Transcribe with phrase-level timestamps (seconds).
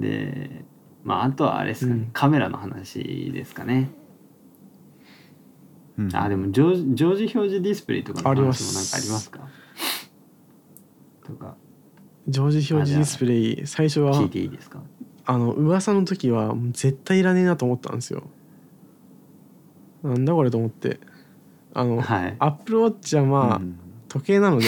[0.00, 0.64] で
[1.04, 2.10] まああとはあれですかね、うん。
[2.12, 3.90] カメラの話ですかね。
[5.98, 6.16] うん。
[6.16, 8.98] あでも常時常時表示ディスプレイとかのありま話もなんすか？
[8.98, 9.30] あります。
[9.30, 9.48] か
[11.26, 11.56] とか。
[12.28, 14.82] 常時表示ディスプレイ最初は聞いていいですか？
[15.24, 18.24] あの噂の時はもう絶対いらねえなと思ったんですよ。
[20.02, 21.00] なんだこれと思って。
[21.74, 22.36] あの、はい。
[22.38, 23.78] アップルウォッチはまあ、うん。
[24.08, 24.64] 時計なので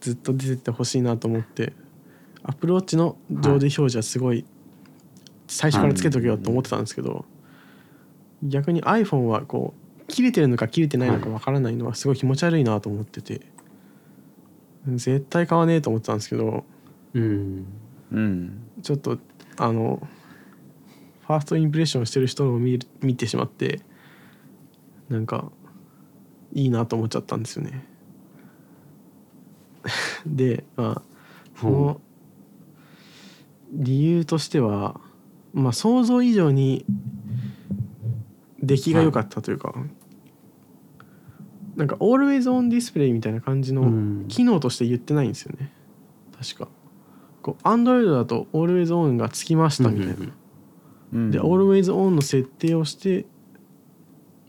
[0.00, 1.72] ずっと出てってほしいなと思って
[2.44, 4.44] アップルウォッチの常時表示はすごい
[5.48, 7.24] 最初からつけとけよと思ってたんですけど、
[8.42, 13.40] 逆に iPhone はこう切れてるのか切れてないのかわからないのはすごい気持ち悪いなと思ってて
[14.86, 16.64] 絶対買わねえと思ってたんですけど
[17.14, 17.66] うん。
[18.12, 18.68] うん。
[18.82, 19.18] ちょっと
[19.56, 20.06] あの
[21.26, 23.80] ファーストインプレッションしてる人のを見る見てしまって
[25.08, 25.50] なんか
[26.52, 27.84] いいなと思っちゃったんですよね。
[30.26, 31.02] でまあ
[31.56, 32.00] その
[33.74, 35.00] 理由としては
[35.52, 36.86] まあ想像以上に
[38.62, 39.74] 出来が良かったというか、
[41.76, 44.24] なんか Always on Display みたいな感じのうん。
[44.28, 45.72] 機能として言ってないんですよね。
[46.38, 46.68] 確か。
[47.42, 50.14] こう Android だと Always On がつきましたみたいな、
[51.12, 53.26] うんで Always On の設定をして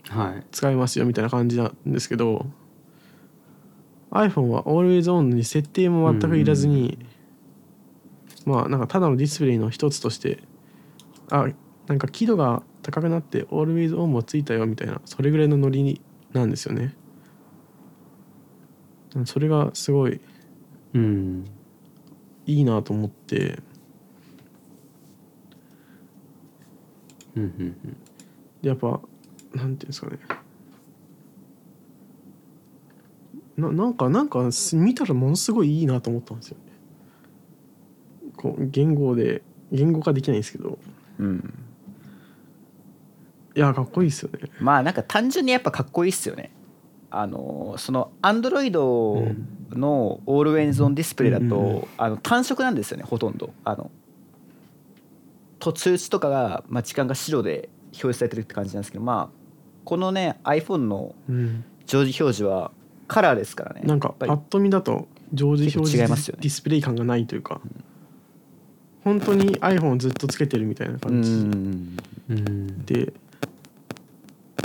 [0.07, 0.45] はい。
[0.51, 2.45] 使えますよみたいな感じなんですけど
[4.11, 6.97] iPhone は Always On に設定も全くいらずに、
[8.45, 10.39] まあなんかただのディスプレイの一つとして
[11.29, 11.47] あ
[11.87, 16.01] なんか輝度が高くなって Always On もついたよみたいなそれぐらいのノリに
[16.33, 16.95] なんですよね。
[19.23, 20.19] それがすごい
[20.93, 21.45] うん。
[22.45, 23.59] いいなと思って。
[27.35, 27.97] うんうん
[28.61, 29.01] でやっぱ
[29.53, 30.17] なんていうんですかね。
[33.57, 36.57] ななんかなんかす見たらものすごいいいなと思ったんですよ。
[36.57, 36.64] ね
[38.45, 40.77] こう言語で言語化できないんですけど
[41.19, 41.53] うん。
[43.55, 44.49] いやかっこいいですよね。
[44.59, 46.51] まあなんか単純にやっぱかっこいいっすよね。
[47.09, 49.25] あのそのアンドロイド
[49.71, 51.87] のオールウェイズオンディスプレイだと、うんうんうん。
[51.97, 53.51] あの単色なんですよねほとんど。
[53.63, 53.89] あの
[55.57, 59.39] と通知とかが、まあ、時間が白で表示されてるって感じなんですけどまあ
[59.85, 61.63] このね iPhone のうん。
[61.87, 62.71] 常時表示は
[63.07, 63.81] カラーですからね。
[63.85, 67.61] なんかやっぱりパッと見だと常時表示ディスプレイ感がないというか
[69.05, 71.97] 本当に iPhone をずっとつけてるみたいなう感じん
[72.29, 72.85] うん。
[72.85, 73.13] で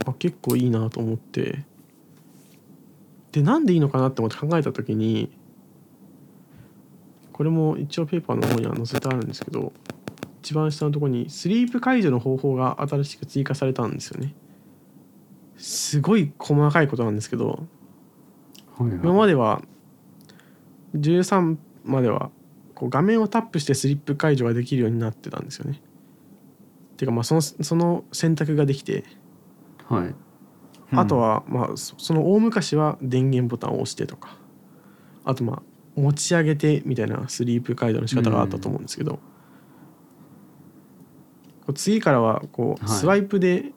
[0.07, 1.63] あ結構いいなと思って。
[3.33, 5.31] でなんでいいのかなって思って考えた時に
[7.33, 9.73] これも一応ペーパーの方には載せてあるんですけど
[10.43, 14.35] 一番下のところにスリープ解除の方法が新しく追加されたんですよね。
[15.57, 17.67] すごい細かいことなんですけど
[18.77, 19.63] はい今までは
[20.97, 22.31] 13までは
[22.81, 25.83] こう画面をタップしてスリップ解除ができるようになってたんですよね。
[26.97, 29.05] ていうかまあそのその選択ができて、
[29.87, 30.15] はい。
[30.93, 34.35] あとはまあそその大昔は電源ボタンを押してとか。
[35.27, 35.63] あとまあ
[35.95, 39.21] 持ち上げてみたいなスリープ解除の仕方があったと思うんですけど、こ
[41.69, 42.99] う次からはこうはい。
[42.99, 43.73] スワイプで、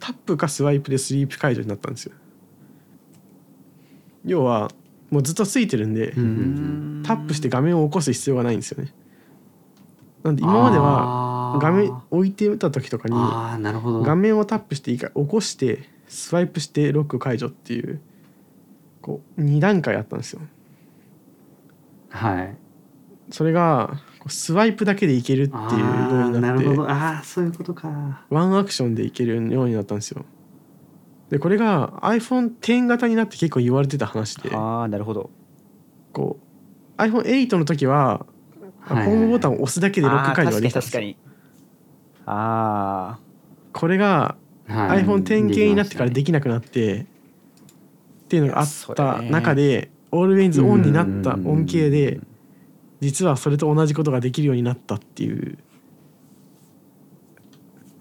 [0.00, 2.14] タップかスワイプでスリープ解除になったんですよ。
[4.24, 4.72] 要は
[5.12, 6.12] もうずっとついてるんで、
[7.06, 8.92] タップして画面を起こす必要がないんですよね。
[10.22, 13.14] なんで今までは画面置いてた時とかに
[14.04, 18.00] 画面をタップしていいか起こしてスワイプしてロック解除っていう
[19.02, 20.40] こう2段階あったんですよ。
[22.08, 22.56] はい
[23.30, 30.24] それがスワイプだけでいけるっていうようになってなるほどああそういうことかワンアクションでいけるようになったんですよ。
[31.32, 34.54] でこれが iPhone10 型になって結構言われてた話で。
[34.54, 35.30] ああなるほど。
[36.12, 36.38] こ
[36.98, 38.26] う iPhone8 の時は
[38.80, 41.02] はいホームボタンを押すだけでロック解除ができたんですよ。
[42.26, 43.18] あ
[43.72, 44.36] これが
[44.68, 45.04] はい。
[45.06, 47.04] iPhone10 系になってからでききなくなってっ
[48.28, 49.24] ていうのがあっいやそたれ。
[49.24, 51.46] ね中で Always On になったうん。
[51.46, 52.20] 恩恵で
[53.00, 55.56] 実はそれと同じことができるようになったっていう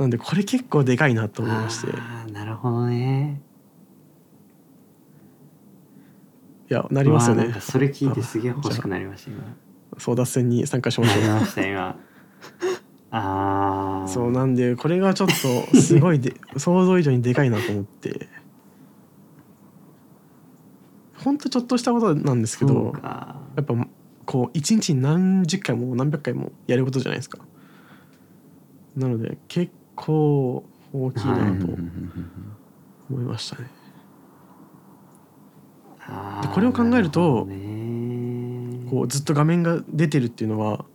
[0.02, 1.92] なんでこれ結構でかいなと思いまして。
[1.92, 3.40] いああなるほどね。
[6.70, 7.56] やなりますよね。
[7.60, 9.44] それ聞いてすげえ欲しくなりました今。
[9.98, 12.00] 争奪戦に参加しました今
[13.12, 15.28] ああそうなんでこれがちょっ
[15.72, 18.28] とすごいで 想像以上にでかいなと思って。
[21.24, 23.36] ほんとちょっとしたことなんですけどか。
[23.56, 23.76] やっぱ
[24.26, 27.38] こう一日に何十回も何百回もやることじゃないですか。
[28.96, 29.72] なので結
[30.02, 30.64] 構
[30.94, 31.68] 大きいなと
[33.10, 33.68] 思いましたね、
[36.42, 37.48] でこれを考えると
[38.90, 40.86] こうずっと画面が出てるっていうのは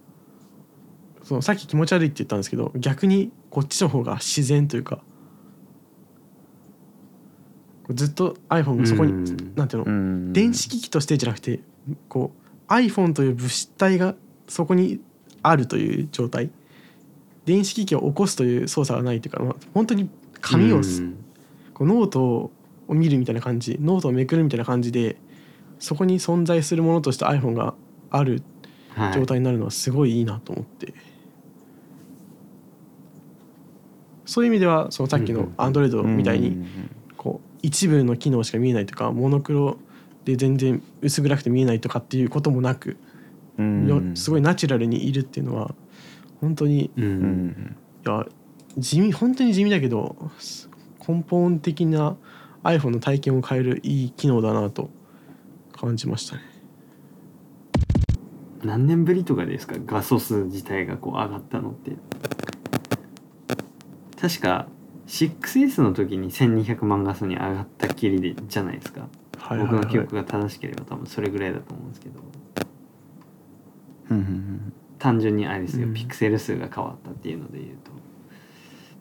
[1.23, 5.01] そのさっき気持ち悪いって言ったんですけど逆にこっちの方が自然というか
[7.91, 9.55] ずっと iPhone がそこに、うん。
[9.55, 10.33] なんていうの、うん。
[10.33, 11.61] 電子機器としてじゃなくて
[12.09, 12.33] こ
[12.69, 14.15] う iPhone という物質体が
[14.49, 15.01] そこに
[15.43, 16.51] あるという状態
[17.47, 20.11] 電子機器を起こすという操作がないというか、まあ、本当に
[20.41, 21.25] 紙をす、うん。
[21.73, 22.51] こうノートを
[22.89, 25.17] 見るみたいな感じノートをめくるみたいな感じで
[25.79, 27.75] そこに存在するものとして iPhone が
[28.11, 28.43] ある
[28.91, 30.95] はい状態になるのはすごいいいなと思って、
[34.25, 39.77] そういう意味ではそのさっきの Android みたいにうんこう一部の機能しか見えないとかモノクロ
[40.25, 42.97] で全然薄暗くて見えないとかっていうこともなく、
[43.59, 43.87] うん。
[43.87, 45.75] よすごいナチュラルにいるっていうのは
[46.47, 46.91] 本当に。
[46.97, 47.47] ううん。
[47.49, 48.27] んいや
[48.79, 50.17] 地味本当に地味だけど
[51.09, 52.17] 根本的な
[52.63, 54.91] iPhone の体験を変えるいい機能だなと
[55.73, 56.43] 感じましたね。
[58.63, 59.75] 何年ぶりとかですか？
[59.85, 61.93] 画素数自体がこう上がったのって。
[64.21, 64.67] 確か
[65.07, 69.09] 6S の時に1200万画素に上がったっきりでじゃないですか、
[69.39, 69.77] はいはいはい。
[69.79, 72.21] 僕の記憶が正しければ多分それぐらいだと思うんですけど。
[74.11, 74.73] うんうん
[75.07, 75.95] 単純にあれですよ、うん。
[75.95, 77.93] ピクセル数が変わったっていうので言うと。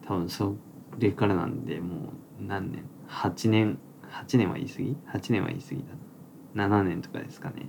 [0.07, 0.55] 多分そ
[0.99, 1.95] れからなんでも
[2.39, 3.79] う何年？8年
[4.11, 5.83] ？8年は言い過ぎ ?8 年は言い過ぎ
[6.53, 6.67] だな。
[6.67, 7.65] 7年とかですかね。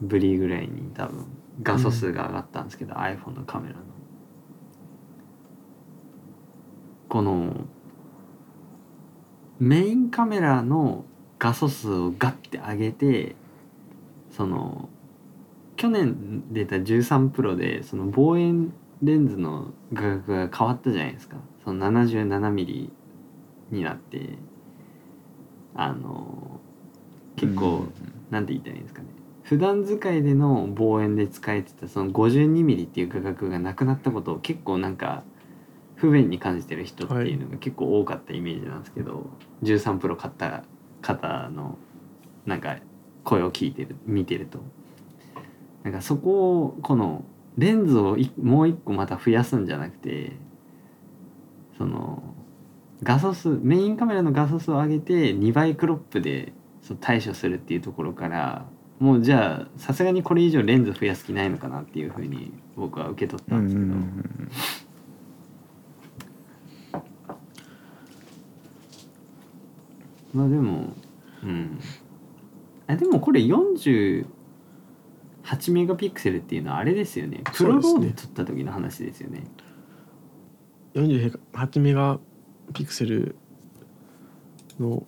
[0.00, 1.26] ぶりぐらいに多分
[1.64, 3.80] 画素数が上がったんですけど、iPhone のカメラの。
[7.08, 7.66] この
[9.58, 11.04] メインカメラの
[11.40, 13.34] 画素数をガッて上げて
[14.30, 14.88] その
[15.78, 21.36] 去年出た13プロでその望遠レンズの画角が変わったじゃないですか。
[21.64, 22.92] その77ミリ
[23.70, 24.38] になって
[25.74, 26.60] あの
[27.36, 27.86] 結構、
[28.30, 29.08] なんて言ったらいいんですかね。
[29.44, 35.22] 普段使いでの望遠で使えてたその52ミリっていう画角がなくなったことを結構なんか
[35.94, 39.30] 不便に感じてる人っていうのが結構多かったイメージなんですけど、
[39.62, 40.64] 13プロ買った
[41.00, 41.78] 方の
[42.46, 42.78] なんか
[43.22, 44.58] 声を聞いてる見てると
[45.88, 47.24] なんかそこをこの
[47.56, 50.32] レンズをいもう一個また増やすんじゃなくて
[51.78, 52.22] その
[53.02, 56.52] 画素数メインカメラの画素数を上げて2倍クロップで
[56.82, 58.66] そう対処するっていうところから
[58.98, 64.50] もうじゃあさすがにこれ以上レンズ増やす気ないのかなっていうふうに僕は受け取ったうんんですけど、うん
[70.34, 70.92] まあでも
[71.42, 71.80] うん。
[72.86, 73.40] あでもこれ
[75.48, 77.42] 48メガピクセルっていうのはあれですよね。
[77.54, 79.44] プロロールで撮った時の話ですよね。
[80.94, 82.18] 48メガ
[82.74, 83.36] ピクセル
[84.78, 85.06] の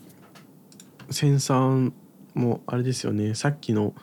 [1.11, 1.93] センサー
[2.35, 3.35] もあれですよね。
[3.35, 3.95] さっきの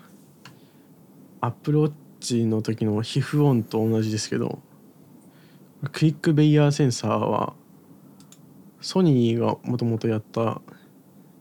[1.42, 4.60] アップルウォッチの時の皮膚音と同じですけど
[5.92, 7.54] クイックベイヤーセンサーは
[8.82, 10.62] ソニーがもともとやった、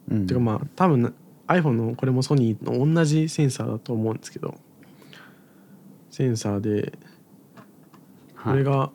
[0.08, 0.26] うん。
[0.26, 1.14] てかまあ多分
[1.48, 4.58] iPhone のこれもソニーの同じセンサーだと思うんですけど
[6.16, 6.98] センサーで
[8.42, 8.58] こはい。
[8.60, 8.90] れが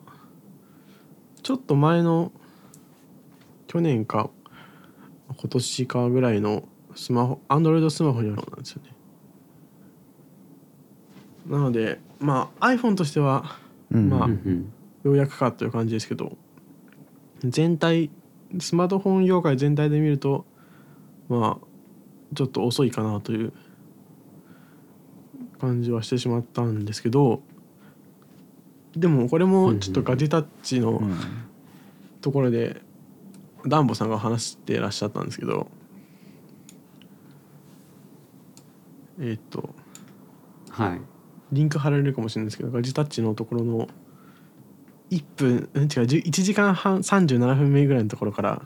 [1.44, 2.32] ちょっと前の
[3.68, 4.28] 去年か
[5.36, 6.64] 今年かぐらいの
[6.96, 8.90] スマホ Android スマホにあるんですよね。
[11.46, 13.56] なのでまあ iPhone としては
[13.92, 16.36] うんまあようやくかという感じですけど
[17.44, 18.10] 全体
[18.58, 20.44] スマートフォン業界全体で見ると
[21.28, 21.66] まあ
[22.34, 23.52] ちょっと遅いかなという
[25.62, 27.40] 感じはしてしまったんですけど
[28.96, 31.16] でもこれもちょっとガジェタッチのうん。
[32.20, 32.80] ところで
[33.66, 35.66] ダンボさんが話してらっしゃったんですけど
[39.20, 39.74] えっ、と
[40.70, 41.00] はい。
[41.50, 43.88] リンク貼られるかもしれないですけどガジェタッチのところの
[45.10, 48.62] 1分うん違う10 1時間半37分目ぐらいのところから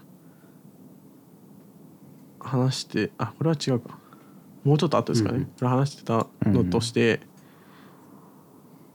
[2.39, 3.99] 話してあこれは違うか
[4.67, 7.21] もうちょっと後ですかね、うん話してたのとして、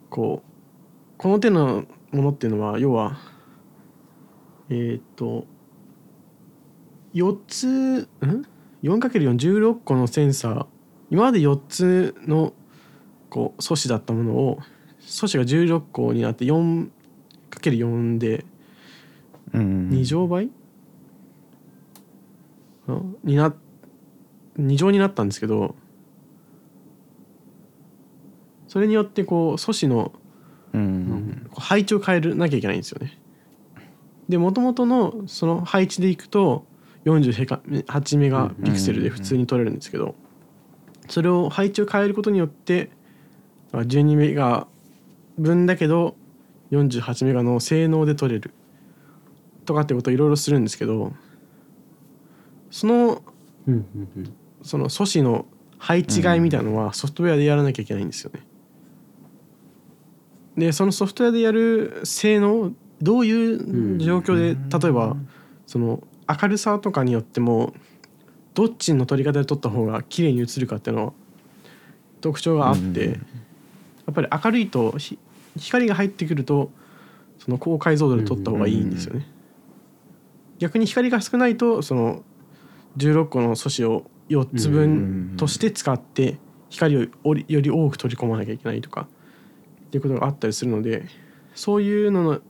[0.10, 3.18] こうこの手のものっていうのは要は
[4.70, 5.46] えっ、と
[7.14, 8.08] 4つん
[8.84, 10.66] ？4×416 個のセンサー
[11.10, 12.54] 今まで4つの
[13.30, 14.60] こう素子だったものを
[15.00, 18.44] 素子が16個になって 4×4 で
[19.54, 20.50] うん2乗倍、
[22.88, 23.54] あにな
[24.62, 25.76] 2乗になったんですけど
[28.68, 30.14] それによってこう素子の
[30.74, 33.20] うん配置を変えるなきゃいけないんですよね。
[34.30, 36.66] でもともとのその配置でいくと
[37.04, 40.16] 48メガピクセルで普通に撮れるんですけど
[41.10, 42.92] それを配置を変えることによって
[43.74, 44.68] 12メガ
[45.38, 46.16] 分だけど
[46.72, 48.52] 48メガの性能で取れる。
[49.66, 51.14] とかってことをいろいろするんですけど
[52.72, 53.22] その
[53.68, 55.46] うんうんうんその素子の
[55.78, 58.42] 配置換えみたいなのはソフトウェアでやらなきゃいけないんですよね。
[60.58, 65.16] でそのソフトウェアでやる性能どういう状況で例えば
[65.66, 67.74] その明るさとかによっても
[68.54, 71.14] どっちの撮り方で撮った方が綺麗に映るかっていうのは
[72.20, 73.28] 特徴があって、うん
[74.06, 75.18] やっぱり明るいとひ
[75.58, 76.72] 光が入ってくると
[77.40, 79.26] その高解像度で撮った方がいいんですよね。
[80.60, 82.24] 逆に光が少ないとその
[82.98, 86.38] 16個の素子を4つ分として使って
[86.70, 89.08] 光をより多く取り込まなきゃいけないとか
[89.88, 91.06] っていうことがあったりするので
[91.54, 92.42] そういうのの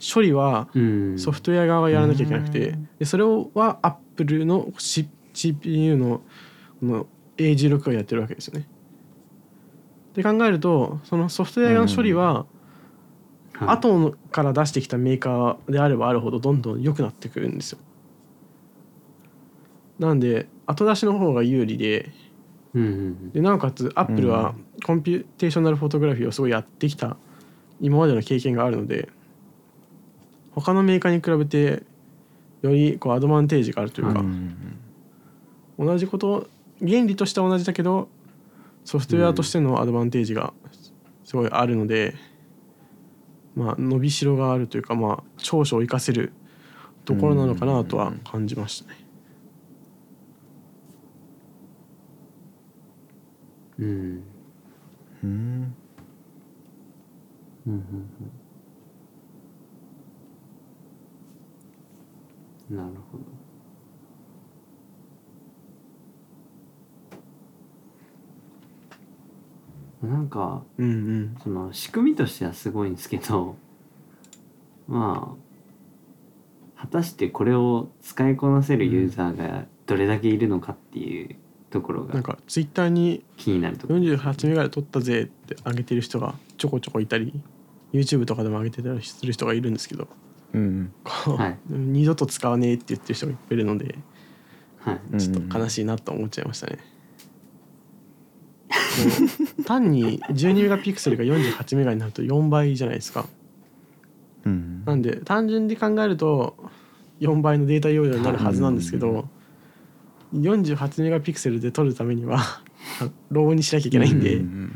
[0.00, 1.18] 処理はうん。
[1.18, 6.22] ソフトウェア側がやらなきゃいけなくてでそれはアップルの CPU の
[6.80, 7.06] この
[7.36, 8.68] A16 がやってるわけですよね。
[10.14, 12.46] で考えるとそのソフトウェアの処理は
[13.54, 13.68] はい。
[13.70, 17.78] 後から出してきたメーカーであればあるほどどんどん良くなってくるんですよ。
[19.98, 22.12] なんで後出しの方が有利で。
[23.32, 27.16] でなおかつアップルは computational photography をすごいやってきた
[27.80, 29.08] 今までの経験があるので
[30.52, 31.82] 他のメーカーに比べて
[32.62, 34.22] よりこうアドバンテージがあるというか、
[35.78, 36.48] 同じこと
[36.80, 38.08] 原理としては同じだけど
[38.84, 40.52] ソフトウェアとしてのアドバンテージが
[41.24, 42.14] すごいあるので、
[43.54, 46.32] まあ伸びしろがあるというかまあ長所を生かせる
[47.04, 49.07] ところなのかなとは感じましたね。
[53.78, 54.22] うん。
[55.22, 55.74] うん
[57.66, 57.82] うんうん
[62.70, 63.24] うんなるほど。
[70.08, 71.36] なんかうんうん。
[71.42, 73.56] その仕組みとしてはすごいんですけど
[74.86, 75.36] ま
[76.76, 81.36] あ果たしてこれを使いこなせるユーザーがどれだけいるのかっていう
[81.70, 84.00] ところがなんかツイッターに気になるところ。
[84.00, 87.40] 48メガで撮ったぜって上げてる人がちょこちょこいたり
[87.92, 90.08] YouTube とかでも上げてたりする人がいるんですけど。
[90.54, 91.58] うんこう、はい。
[91.68, 93.98] 二度と使わねえって言ってる人がいっぱいいるので
[94.78, 95.18] はい。
[95.18, 96.78] ちょっと悲しいなと思っちゃいましたね。
[99.64, 103.26] 単に12メガピクセルが48メガになると4倍じゃないですか。
[104.44, 106.56] うんなんで単純で考えると
[107.20, 109.28] 4倍のデータ容量になるはずなんですけど、
[110.34, 112.40] 48メガピクセルで撮るためには
[113.30, 114.72] ローにしなきゃいけないんで、うん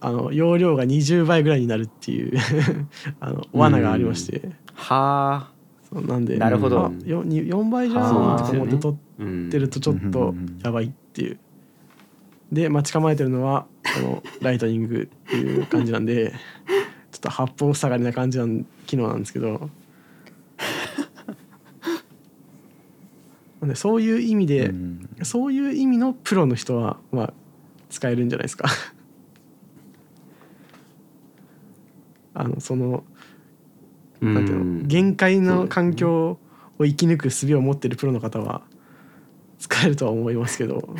[0.00, 2.38] あの容量が20倍ぐらいになるっていう
[3.20, 5.50] あの罠がありまして、はあ。
[5.88, 6.86] そうなんでなるほど。
[6.86, 8.18] あよに4倍じゃんと
[8.52, 11.38] 思って撮っうんてるとちょっとやばいっていう。
[12.52, 13.66] で待ち構えてるのは
[13.96, 16.34] このライトニングっていう感じなんで
[17.10, 19.70] ちょっと八方塞がりな感じの機能なんですけど
[23.74, 25.08] そういう意味で、うん。
[25.22, 27.32] そういう意味のプロの人はまあ
[27.88, 28.68] 使えるんじゃないですか。
[32.34, 33.04] あのその
[34.20, 36.38] なんていうの限界の環境
[36.78, 38.62] を生き抜く術を持ってるプロの方は
[39.58, 40.94] 使えるとは思いますけど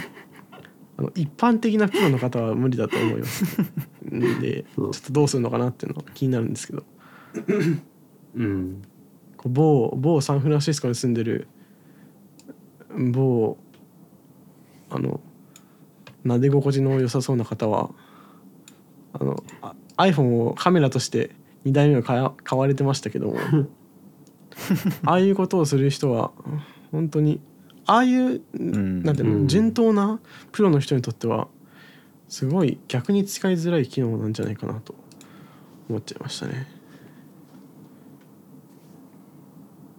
[0.96, 3.60] あの一般的なプロの方は無理だと思います
[4.06, 6.84] んで ちょっとどうするのかなっていうのは気になるんですけど。
[8.36, 8.82] うん。
[9.36, 11.48] こう某某サンフランシスコに住んでる
[12.96, 13.56] 某
[14.90, 15.20] あの
[16.24, 17.90] 撫で心地の良さそうな方は
[19.12, 21.30] あのあ iPhone をカメラとして
[21.64, 23.36] 2台目を買わ買われてましたけども
[25.04, 26.32] ああいうことをする人は
[26.90, 27.40] 本当に
[27.86, 29.02] ああいう、ん。
[29.02, 29.48] なんていうの、うん。
[29.48, 30.20] 順当な
[30.52, 31.48] プロの人にとっては
[32.28, 34.94] すごい逆に使いづらい機能なんじゃないかなと
[35.88, 36.66] 思っちゃいましたね。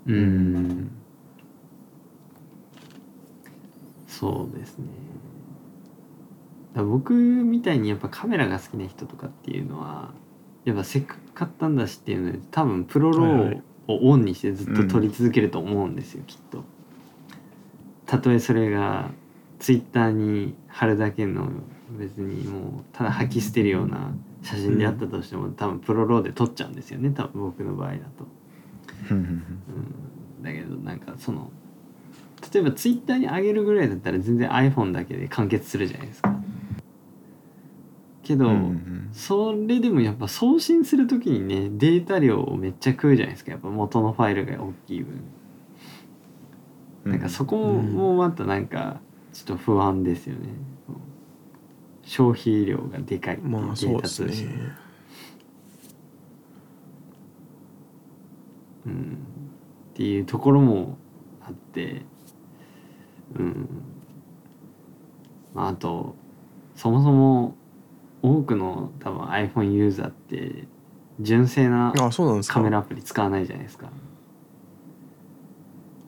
[0.08, 0.92] うん
[4.20, 4.86] そうですね。
[6.74, 10.12] だ僕みたいにやっぱカメラが好きな人とかっていうのは
[10.66, 16.64] やっぱせっかく買ったんだしっていうので多分プロローをオンにしてずっと撮り続けると思うんですよ、きっと。
[18.06, 19.12] たとえそれが
[19.60, 21.50] ツイッターに貼るだけの
[21.98, 28.28] 別にもうただ吐き捨てるような写真であったとしても、多分プロローで撮っちゃうんですよね多分僕の場合だと。
[29.12, 29.18] うん。
[29.18, 30.44] うん。
[30.44, 31.52] だけどなんかその
[32.54, 36.36] 例えばツイッターに上げるぐらいだったら全然 iPhone だけで完結するじゃないですか。
[38.24, 45.22] けど、うんうん、それでもやっぱ送信する時にねデータ量をめっちゃ食うじゃないですかやっぱ元のファイルが大きい分。
[47.06, 49.00] うん、なんかそこもまたなんか
[49.34, 50.50] ちょっと不安ですよね。
[52.04, 54.48] 消費量がでかいっていうデータ通信。
[54.48, 54.86] まあ
[58.86, 59.18] うん、
[59.94, 60.98] っていうところも
[61.42, 62.04] あって
[63.36, 63.68] うん。
[65.54, 66.16] まああと
[66.76, 67.56] そもそも
[68.22, 70.68] 多くの多分 iPhone ユーザーって
[71.20, 72.56] 純正なあそうなんですか？
[72.56, 73.88] カメラアプリ使わないじゃないですか。
[73.88, 73.90] っ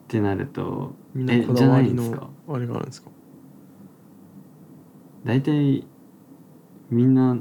[0.07, 2.29] てなるとみんなえじゃないんですか？
[2.47, 3.09] のあれがあるんですか？
[5.25, 5.85] 大体
[6.89, 7.37] みんな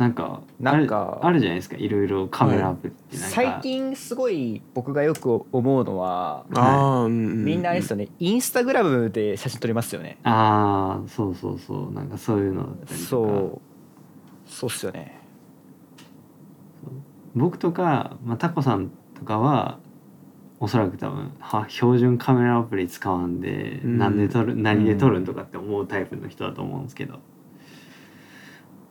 [0.00, 1.76] なんかなんかあるあるじゃないですか。
[1.76, 3.18] いろいろカメラアプリって。
[3.18, 8.08] 最近すごい僕がよく思うのはああ、うんうん、みんなあれですよね。
[8.18, 10.16] インスタグラムで写真撮りますよね。
[10.22, 11.92] ああそうそうそう。
[11.92, 13.60] なんかそういうのそ
[14.46, 14.50] う。
[14.50, 15.20] そうっすよね。
[17.34, 19.80] 僕とか、まあ、タコさんとかは
[20.60, 23.98] おそらく多分は標準カメラアプリ使わんで、うん。
[23.98, 25.26] なんで撮る何で撮るん。
[25.26, 27.18] とかって思うタイプの人だと思うんですけど、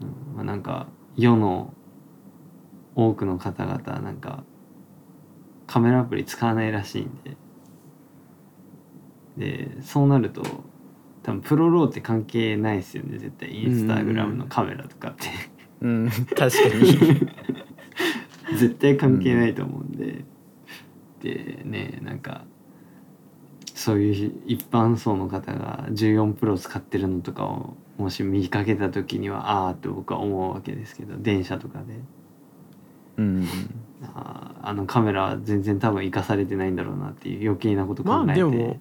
[0.01, 0.36] うん。
[0.36, 0.86] まあ、なんか
[1.20, 1.74] 世の
[2.96, 4.44] 多くの方々なんか
[5.68, 7.38] カメラアプリ使わないらしいんで。
[9.38, 10.42] でそうなると
[11.24, 13.18] 多分プロローって関係ないですよね。
[13.18, 15.28] 絶対インスタグラムのカメラとかって。
[15.82, 16.10] うん。
[16.10, 17.30] 確かに。
[18.58, 20.26] 絶対関係ないと思うんで、
[21.22, 22.46] でねなんか
[23.76, 32.00] そういう一般層の方が14プロ使ってるのとかをもし見かけた時にはああって僕は思うわけですけど電車とかで。
[33.18, 33.48] うん
[34.01, 38.79] あーあのカメラは全然多分生かされてないんだろうなっていう余計なこと考えて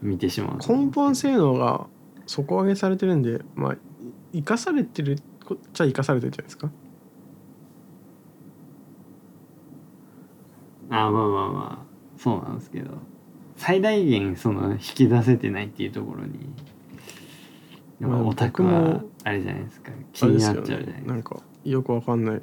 [0.00, 0.58] 見てしまう。
[0.58, 1.86] と思うん根本性能が
[2.26, 3.76] 底上げされてるんでまあ
[4.32, 6.70] 生かされてるこっちゃ生かされてるじゃないですか。
[10.90, 12.18] あーまあまあまあ。
[12.18, 12.92] そうなんですけど。
[13.56, 16.38] 最大限その引き出せてないっていうところに
[18.00, 19.90] まあオタクもあれじゃないですか。
[20.12, 21.06] 気になっちゃうじゃないですか。
[21.06, 22.40] なんかよくわかんない。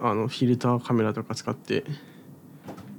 [0.00, 1.84] あのフィルターカメラとか使って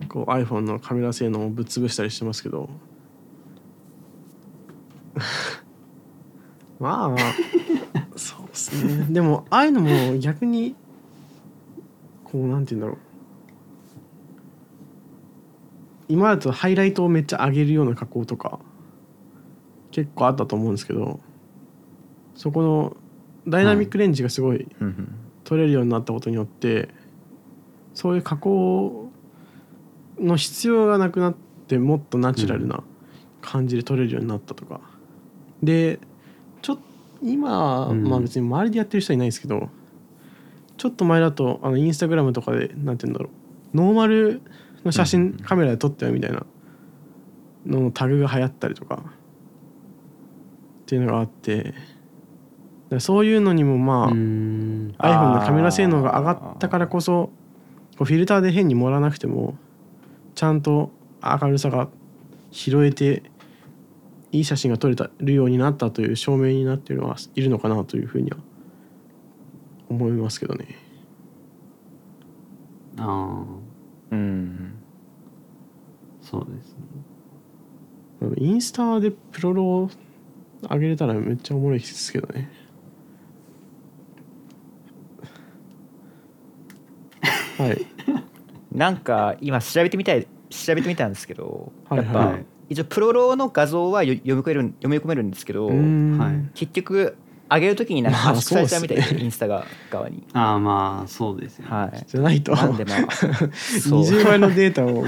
[0.10, 2.69] こう iPhone のカメラ性能をぶっ潰したりしてますけど。
[6.79, 7.19] まあ
[8.15, 9.08] そうですね。
[9.10, 10.75] でもああいうのも逆に
[12.23, 12.97] こうなんて言うんだろう。
[16.10, 18.60] 今だとハイライトをめっちゃ上げるような加工とか
[20.03, 21.19] 結構あったと思うんですけど
[22.35, 22.97] そこの
[23.47, 26.89] ダイナミックレンジがすごいうん取れるようになったことによって
[27.95, 29.09] そういう加工
[30.19, 31.35] の必要がなくなっ
[31.67, 32.83] てもっとナチュラルな
[33.41, 34.81] 感じで撮れるようになったとか、
[35.63, 35.99] で
[36.62, 36.79] ちょっ
[37.21, 38.03] 今、うん。
[38.07, 39.69] まあ別に周りでやってる人はいないですけど
[40.77, 43.29] ちょっと前だとあのインスタグラムとかでなんて言うんだろ
[43.73, 43.77] う。
[43.77, 44.41] ノーマル
[44.83, 46.45] の写真カメラで撮ったよみたいな
[47.65, 49.03] ののタグが流行ったりとか
[50.89, 51.75] っていうのがあって
[52.97, 54.95] そういうのにもまあ、うーん。
[54.97, 57.30] iPhone のカメラ性能が上がったからこそ
[57.95, 59.56] こうフィルターで変に盛らなくても
[60.34, 60.89] ちゃんと
[61.21, 61.89] 明るさが
[62.49, 63.21] 拾えて
[64.32, 68.38] いい写真が撮れたるようになったという証明になっているのはいるのかなというふうには
[69.89, 70.75] 思いますけどね。
[72.97, 73.45] ああ
[74.12, 74.73] うん。
[76.23, 76.80] そうですね。
[78.38, 79.89] インスタでプロロ
[80.63, 82.50] を上げれたらめっちゃおもろいですけどね。
[87.58, 87.86] はい。
[88.72, 95.76] なんか今調べてみたい調べてみたんですけど、はいやっぱ、はい一応プロローの画像はよ読み込める読み込めるんですけど、はい
[96.54, 97.17] 結局
[97.50, 100.24] 上げるときになんかまあ圧縮されちゃうみたいで、そうっすねインスタが側に。
[100.34, 102.04] ああまあそうですよね、はい。
[102.06, 103.00] じゃないとなんでまあ
[103.52, 105.04] そう20倍のデータを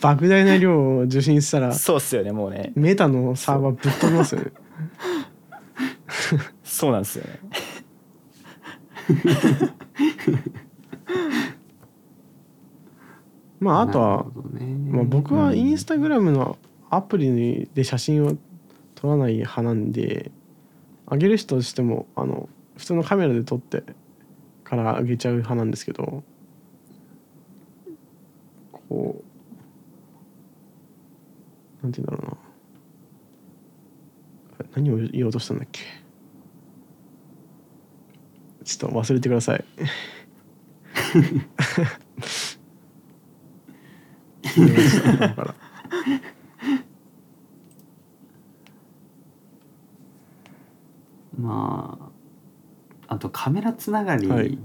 [0.00, 4.52] 莫大な量を受信したらそうっすよねもうねメタのサーバーぶっ飛びますよね。
[6.64, 7.40] そうなんですよね。
[13.60, 16.58] まああとはねまあ、僕はインスタグラムの
[16.90, 18.36] アプリで写真を
[18.94, 20.30] 撮らない派なんで
[21.10, 23.82] 上げる人としてもあの普通のカメラで撮って
[24.64, 26.22] から上げちゃう派なんですけど
[28.88, 29.24] こう
[31.88, 32.36] なんて言うんだろ
[34.58, 34.68] うな。
[34.76, 35.80] 何を言おうとしたんだっけ？
[38.64, 39.64] ちょっと忘れてください。
[51.38, 52.10] ま
[53.08, 54.58] ああとカメラつながりで、はい。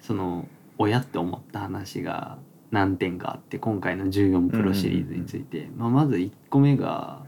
[0.00, 0.48] その
[0.78, 2.38] 親って思った話が
[2.70, 7.24] 何点かあって今回の14プロシリーズについて、まあ、まず1個目が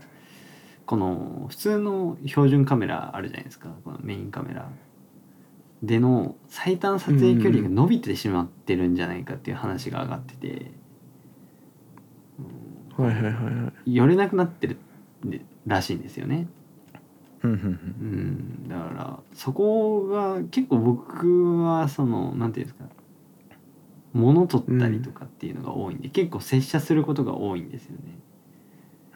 [0.86, 3.68] この普通の標準カメラあるじゃないですか。
[3.84, 4.70] このメインカメラ。
[5.82, 10.70] での最短撮影距離が伸びてしまってるんじゃないかっていう話が上がってて、
[12.96, 13.94] はいはいはいはい。
[13.94, 14.78] 寄れなくなってる
[15.66, 16.48] らしいんですよね。
[17.42, 17.58] うんうん。
[17.58, 17.64] う
[18.64, 22.86] ん、だからそこが結構僕はそのなんていうんですか
[24.12, 28.18] 物取ったりとかっていうのが多いんで、結構接写することが多いんですよね。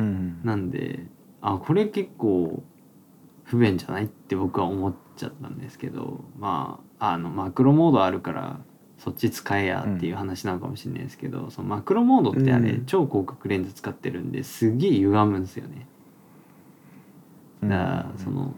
[0.00, 1.06] うんうんなんで
[1.40, 2.62] あこれ結構
[3.44, 8.60] 不便じゃないって僕は思っちゃったんですけどまああのマクロモードあるから
[8.98, 15.86] そっち使えやっていう話なのかもしれないですけど、そのマクロモードってあれ、うん超広角レンズ使ってるんですげえ歪むんですよね。
[17.64, 18.54] だからその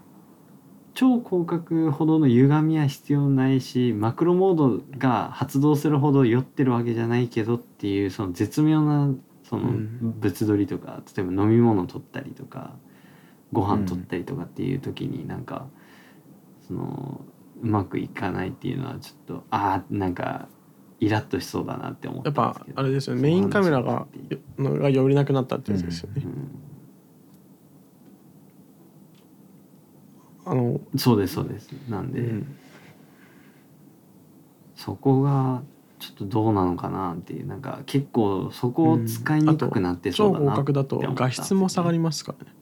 [0.95, 9.13] 超広角ほどの歪みは必要ないしマクロモードが発動するほど酔ってるわけじゃないけどっていうその絶妙な
[9.49, 10.15] そのうん。
[10.21, 12.75] 物撮りとか、例えば飲み物取ったりとか
[13.53, 15.67] ご飯取ったりとかっていう時になんか、
[16.67, 17.21] その
[17.63, 20.49] うまくいかないっていうのはちょっとああんか
[20.99, 22.77] イラッとしそうだなって思ったやっんですけど。
[22.77, 23.23] ぱあれですよね。
[23.23, 24.07] メインカメラが
[24.59, 26.74] のが寄れなくなったってやつですよね、あの、うん
[30.97, 31.71] そうですそうです。
[31.89, 32.57] なんで、うん。
[34.77, 35.63] そこが
[35.99, 41.27] ちょっとどうなのかなっていうなんか結構そこを使いにくくなってそ超うだな広角だとって思った。
[41.27, 41.29] ん。
[41.29, 42.53] ですよね画質も下がりますからね。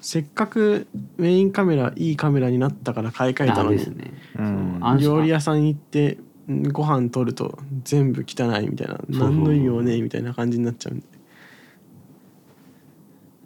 [0.00, 4.98] せっかくメインカメラいいカメラになったから買い替えたのに、ね、うん。
[5.00, 6.18] 料理屋さん行って
[6.50, 8.94] んご飯取ると全部汚いみたいな。
[8.96, 9.30] そう。
[9.30, 11.06] 何の意味もねえみたいな感じになっちゃうんで。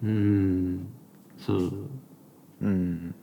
[0.03, 0.89] うん。
[1.39, 1.73] そう
[2.63, 3.15] うん。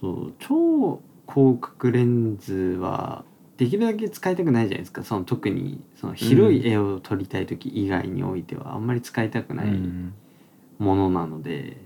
[0.00, 3.24] そう超広角レンズは
[3.56, 5.04] できるだけ使いたくないじゃないですか。
[5.04, 9.66] その特にその広い絵を撮りたい時以外においてはあんまり使いたくない
[10.78, 11.76] ものなので、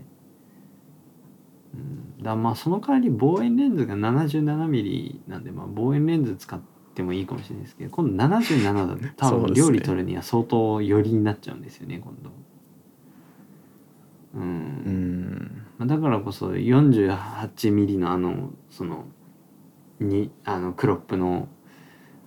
[1.74, 6.60] うん、だまあその代わり望遠レンズが 77mm なんでまあ望遠レンズ使っ
[6.94, 12.30] てもいいかもしれないですけど今度77だと多分料理撮るには相当寄りになっちゃうんですよね今度。
[14.34, 14.42] うん。
[14.42, 15.66] うん。
[15.66, 19.04] まあだからこそ 48mm のあのその
[20.00, 21.48] にあのクロップの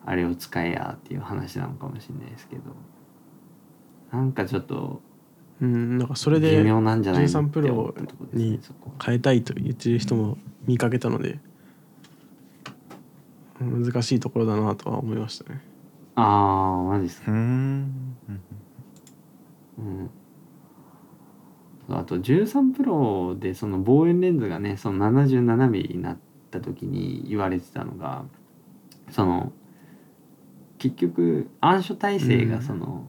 [0.06, 2.62] あれを使えやっていう話なのかもしれないですけど。
[4.12, 5.02] なんかちょっと
[5.62, 8.60] うんなんかそれ微で妙なんじゃないの？13って思ったところですねに
[9.04, 11.40] 変えたいと言ってる人も見かけたので
[13.60, 15.62] 難しいところだなとは思いましたね。
[16.16, 17.32] ああマジですか。
[17.32, 18.18] うん。
[19.78, 20.10] うん
[21.92, 26.18] そうあと13プロでその望遠レンズがねその 77mm になっ
[26.50, 28.24] た時に言われてたのが
[29.10, 29.52] その
[30.78, 33.08] 結局暗所耐性がその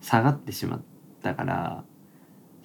[0.00, 0.80] 下がってしまっ
[1.22, 1.84] たから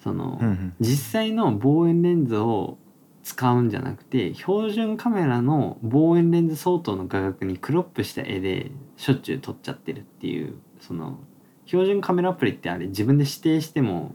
[0.02, 0.74] そのうん。
[0.80, 2.78] 実際の望遠レンズを
[3.22, 11.18] 使うんじゃなくて標準カメラの望遠レンズ相当の画角にクロップした絵でしょっちゅう撮っちゃってるっていうその
[11.66, 14.14] 標準カメラアプリってあれ自分で指定しても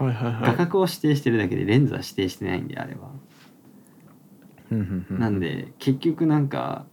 [0.00, 3.10] はいはいはい画角を指定してるだけでレンズは指定してないんであれは。
[5.10, 6.86] なんで結局なんか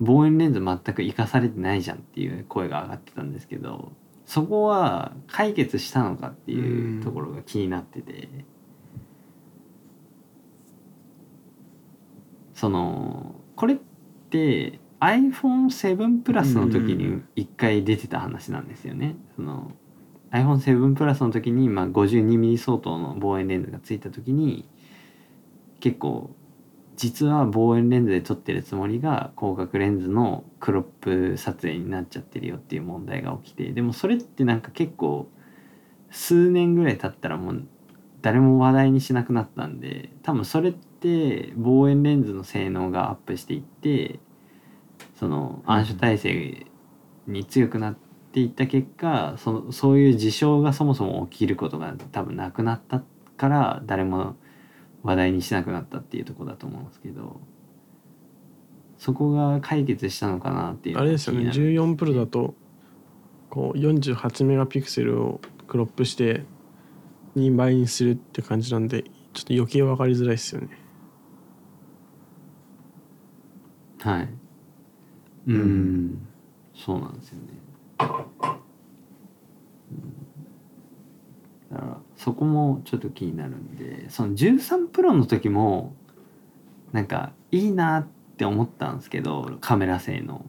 [0.00, 3.92] 望遠レンズ全く生かされてないじゃんっていう声が上がってたんですけど
[4.24, 8.28] そこは解決したのかっていうところが気になってて
[12.54, 13.78] そのこれっ
[14.30, 19.14] て iPhone7 プラスの時に一回出てた話なんですよね。
[19.36, 19.72] その
[20.32, 24.68] iPhone7 プラスの時に、まあ、52mm 相当の望遠レンズがついた時に
[25.80, 26.30] 結構
[26.96, 35.28] 実は望遠レンズで撮ってるつもりが広角レンズのクロップ撮影になっちゃってるよっていう問題が起きてでもそれってなんか結構
[36.10, 37.66] 数年ぐらい経ったらもう
[38.22, 44.18] 誰も話題にしなくなったんで多分それって望遠レンズの性能がアップしていって
[45.18, 46.66] その暗所耐性
[47.26, 48.05] に強くなって
[48.40, 53.02] いった結果そのそういう事象がそもそも起きることが多分なくなった
[53.36, 54.36] から誰も
[55.02, 57.40] 話題にしなくなったっていうところだと思うんですけど
[58.98, 61.40] そこが解決したのかなっていうあれですよね。
[61.40, 61.92] 気になる。
[61.92, 62.54] 14プロだと
[63.50, 66.44] こう48メガピクセルをクロップして
[67.36, 70.68] 2倍にするって感じなんでちょっと余計分かりづらいですよね。
[74.00, 74.28] はい。
[75.48, 76.26] うん、
[76.74, 77.55] そうなんですよね、うん、
[77.98, 78.16] だか
[81.70, 85.94] らそこもちょっと気になるんでその13プロの時も
[86.92, 88.06] なんかいいなっ
[88.36, 90.44] て思ったんですけどカメラ性能。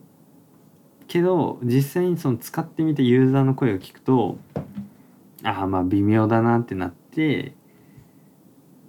[1.08, 4.36] けど実際にその使ってみてユーザーの声を聞くと
[5.42, 7.54] ああまあ微妙だなってなって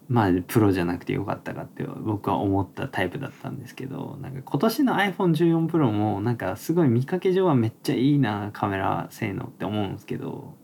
[0.09, 10.55] まあプロじゃなくてよかったかって僕は思ったタイプだったんですけどなんか今年の iPhone14 Pro もなんかすごい見かけ上はめっちゃいいなカメラ性能って思うんですけど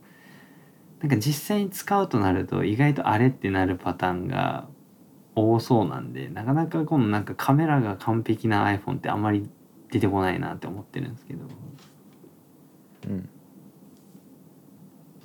[0.99, 4.67] なんか実際に使うとなると意外とあれってなるパターンが
[5.35, 9.47] 多そうなんでなかなかこのなんかカメラが完璧な iPhone ってあんまり
[9.91, 11.45] 出てこないなって思ってるんですけど。
[13.09, 13.29] うん。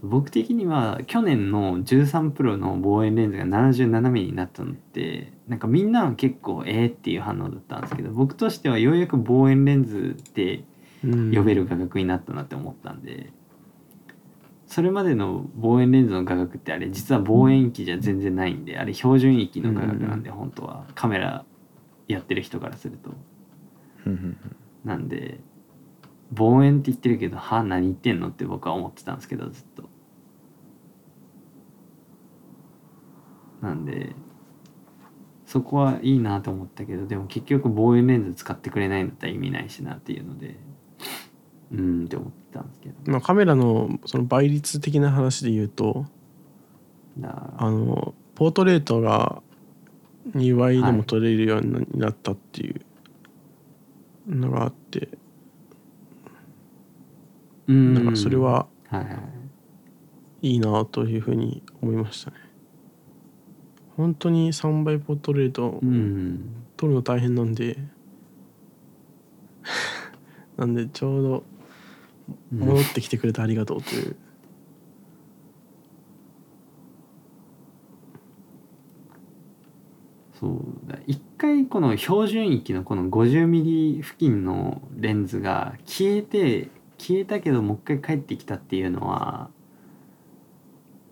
[0.03, 10.65] 僕的には去年の13プロの望遠レンズが 77mm になったのってなんかみんなは結構ええっていう反応だったんですけど僕としてはようやく望遠レンズって
[11.05, 11.35] うん。
[11.35, 13.33] 呼べる画角になったなって思ったんで、
[14.67, 20.85] それまでの望遠レンズの画角ってあれ実は望遠域じゃ全然ないんであれ標準域の画角なんで本当は。
[20.95, 21.45] カメラ
[22.09, 23.11] やってる人からすると。
[24.07, 24.37] うんうん。
[24.85, 25.41] なんで
[26.33, 29.90] 望遠って言ってるけどは何言ってんのって僕は思ってたんですけどずっと
[33.61, 34.15] なんで
[35.47, 40.57] そこはいいなと思ったけどでも結局望遠レンズ使ってくれないんだったら意味ないしなっていうので
[41.73, 42.95] うーんって思ってたんですけど。
[43.11, 46.07] まあ、カメラのその倍率的な話で言うと
[47.23, 49.43] あのポートレートが
[50.37, 52.81] 2倍でも撮れるようになったっていう
[54.29, 55.09] のがあって、
[57.67, 57.95] うん。
[57.95, 59.11] なんかそれははいは
[60.43, 60.49] い。
[60.53, 62.37] いいなというふうに思いましたね。
[64.01, 66.65] 本当に3倍ポートレートうん。
[66.79, 67.77] 撮るの大変なんで。
[70.57, 71.45] なんでちょうど
[72.51, 74.17] 戻ってきてくれてありがとうという、
[80.35, 80.99] そうだ。
[81.07, 89.51] 一回この標準域のこの 50mm 付近のレンズが消えて消えたけどもう一回帰ってきたっていうのは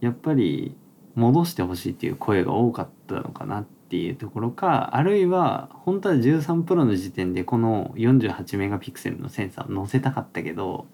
[0.01, 0.77] やっぱり
[1.19, 10.87] 戻してほしいっていう声が多かったのかなっていうところかあるいは本当は13プロの時点でこの48メガピクセルのセンサーを載せたかったけど、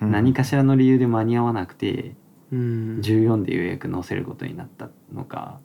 [0.00, 0.10] うん。
[0.12, 2.14] 何かしらの理由で間に合わなくて
[2.52, 3.00] うん。
[3.02, 5.60] 14でようやく載せることになったのか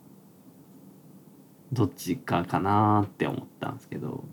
[1.72, 4.24] どっちかかなって思ったんですけど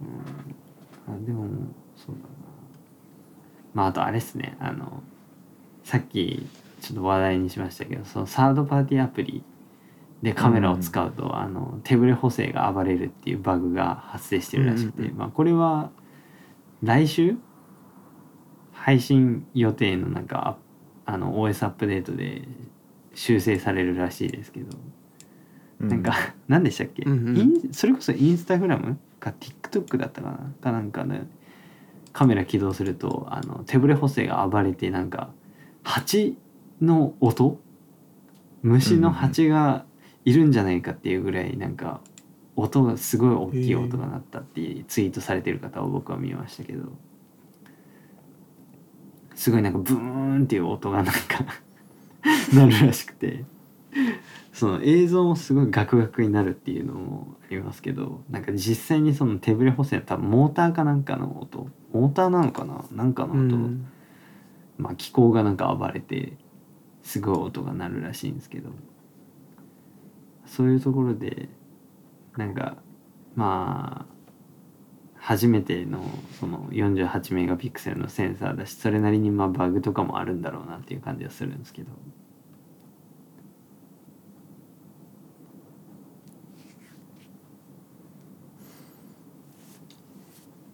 [0.00, 0.44] うん
[1.03, 1.46] あでも
[1.96, 2.28] そうだな。
[3.74, 4.56] まああとあれっすね。
[4.60, 5.02] あの
[5.82, 6.46] さっき
[6.80, 9.42] ちょっと話題にしましたけどそのサードパーティーアプリ
[10.22, 15.18] でカメラを使うと、あの手ブレ補正が暴れるっていうバグが発生してるらしくて、うんうんうん。
[15.18, 15.90] まあこれは
[16.82, 17.36] 来週
[18.72, 20.58] 配信予定のなんか
[21.04, 22.48] ああの OS アップデートで
[23.14, 24.76] 修正されるらしいですけど、
[25.80, 26.14] うなんか
[26.48, 27.36] 何でしたっけ、うんうん。
[27.36, 28.98] インそれこそインスタグラム？
[29.24, 31.20] か TikTok だったかなかなんかで
[32.12, 35.30] カメラ起動するとあの手ブレ補正が暴れてなんか
[35.82, 36.36] 蜂
[36.80, 37.58] の音
[38.62, 39.84] 虫の蜂が
[40.24, 42.00] いるんじゃないかっていうぐらいなんか
[42.56, 46.92] 音がすごい大きい音が鳴ったっていうツイートされてる方を僕は見ましたけど。
[49.34, 51.44] すごいなんかブーンっていう音がなんか
[52.54, 53.44] なるらしくて
[54.54, 63.88] その映像もすごいガクガクになるっていうのもありますけどなんか実際にその手ブレ補正多分モーターかなんかの音モーターなのかななんかの音、うん。
[64.78, 66.34] まあ気候がなんか暴れて
[67.02, 68.70] すごい音が鳴るらしいんですけど
[70.46, 71.48] そういうところで
[72.36, 72.76] なんか
[73.34, 74.14] まあ
[75.16, 76.00] 初めての
[76.38, 81.90] その48メガピクセルのセンサーだしそれなりにまあバグとかもあるんだろうなっていう感じはするんですけど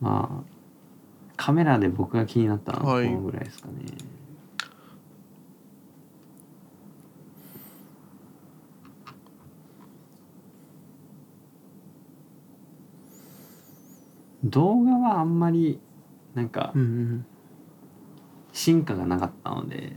[0.01, 0.51] まあ
[1.37, 3.07] カメラで僕が気になったのははい。
[3.07, 3.73] このぐらいですかね、
[14.45, 15.81] 動画はあんまり
[16.35, 17.27] なんかうんうん
[18.53, 19.97] 進化がなかったので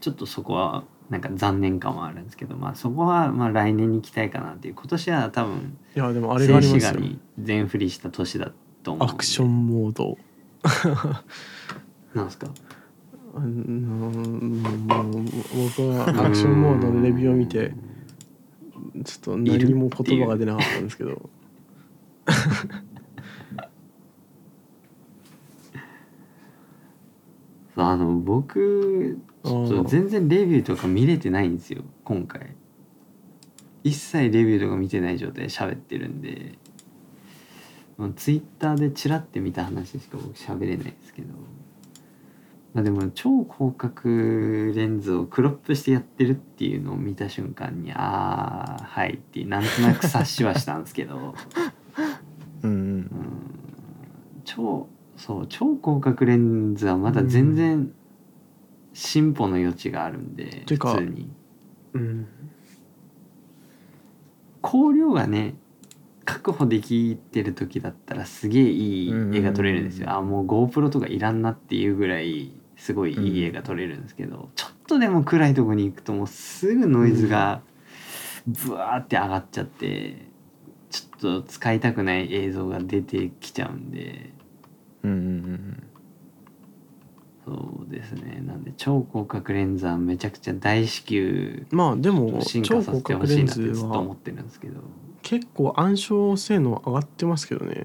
[0.00, 4.74] ちょっとそこはなんか残念感はあるんですけどまあそこはまあ来年に期待かなっていう。
[4.74, 6.90] 今年は多分いやでもあれがあり静ますよ。
[6.92, 8.52] 止画に全振りした年だ
[8.88, 10.16] と思うアクションモード。
[12.14, 12.48] なんですか？
[13.34, 14.12] あのもう
[15.68, 17.74] 僕はアクションモードのレビューを見て
[19.04, 21.30] ちょっと何も言葉が出なかったんですけど。
[27.76, 32.54] あの僕ちょっと全然レビューとか見れてないんですよ今回。
[33.84, 36.58] 一切レビューとか見てない状態で喋ってるんで
[38.14, 41.28] ツイッターでチラって見た話しか僕喋れないですけど。
[42.74, 44.10] まあでも超広角
[44.74, 51.34] レンズをクロップしてやってるっていうのを見た瞬間にああはいってなんとなく察しはしたんですけど。
[52.62, 53.10] うんうん。
[54.44, 57.92] 超そう超広角レンズはまだ全然
[58.92, 61.30] 進歩の余地があるんでてか普通に。
[61.94, 62.26] うん。
[64.62, 65.54] 光量がね
[66.28, 77.62] 確保できてる時だったらすげえいい絵が撮れるんですよ、あもう GoPro とかいらんなっていうぐらいすごいいい絵が撮れるんですけど、ちょっとでも暗いとこに行くともうすぐノイズが
[78.46, 80.26] ブワーって上がっちゃって
[80.90, 84.30] ちょっと使いたくない映像が出てきちゃうんで。
[85.04, 85.82] うんうん
[87.46, 88.42] そうですね。
[88.46, 94.82] なんで超広角レンズはめちゃくちゃ大至急まあでも進化させてほしいなってずっと思はってるんですけど
[95.28, 97.84] 結構暗証性能上がってますけどね。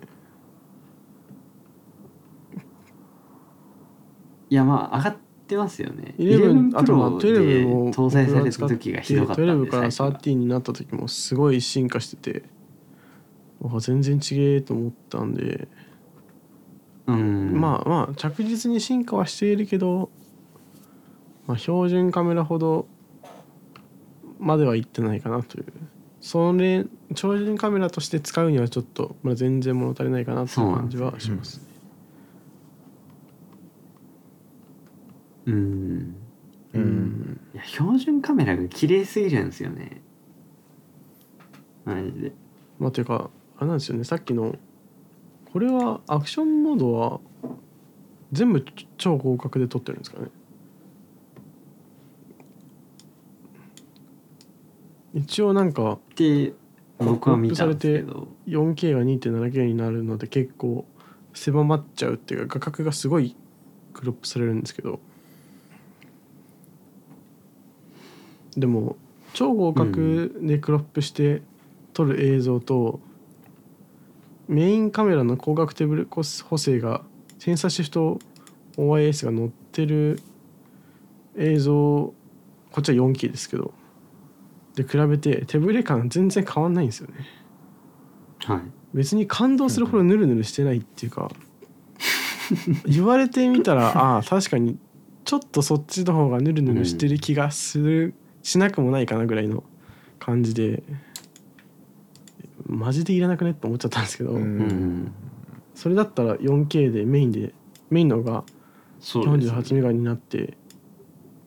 [4.50, 6.16] いやまあ上がってますよね。
[6.18, 9.42] 11あとまあ11 Pro で12も搭載された時がひどかった。
[9.42, 12.44] んで12から最初は13になった時もすごい進化してて。
[13.60, 15.68] わ全然違えと思ったんで、
[17.08, 17.60] うん。
[17.60, 20.10] まあまあ着実に進化はしているけど、
[21.46, 22.88] まあ、標準カメラほど
[24.40, 25.66] まではいってないかなという
[26.24, 31.64] それ標準カメラとして使うにはちょっとまだ全然物足りないかなという感じはしますね。
[35.48, 35.54] うん。
[35.54, 35.58] う
[36.76, 36.82] うん。
[36.82, 40.02] んいや標準カメラが綺麗すぎるんですよね。
[41.84, 42.32] マジで。
[42.80, 44.06] まあというかあれなんですよね。
[44.06, 44.56] さっきの
[45.52, 47.20] これはアクションモードは
[48.32, 48.64] 全部
[48.98, 50.30] 超広角で撮ってるんですかね
[55.14, 56.54] 一応なんかって
[56.98, 60.86] 僕は見たんですけど 4K が 2.7K になるので結構
[61.34, 63.36] 狭まっちゃうっていうか画角がすごい
[63.94, 65.00] クロップされるんですけど。
[68.56, 68.98] でも
[69.34, 71.42] 超広角でクロップして
[71.94, 73.00] 撮る映像と、
[74.48, 77.02] メインカメラの光学テーブル補正が
[77.40, 78.20] センサーシフト
[78.78, 80.20] OIS が載ってる
[81.38, 82.16] 映像こ
[82.80, 83.74] っちは 4K ですけど
[84.76, 87.26] で比べて手ぶれ感全然変わんないんですよね。
[88.46, 88.62] はい。
[88.94, 91.32] 別に感動するほどヌルヌルしてないっていうか
[92.86, 94.78] 言われてみたら ああ確かに
[95.26, 99.64] ちょっとそっちの方がヌルヌルしてる気がする、しなくもないかなぐらいの
[100.20, 100.84] 感じで
[102.68, 104.42] マジでいらなくねって思っちゃったんですけど、うん。
[104.42, 105.12] うん
[105.76, 107.54] それだったら 4K でメインで
[107.90, 108.44] メインの方が
[109.00, 109.58] そうですね。
[109.60, 110.58] 48メガになって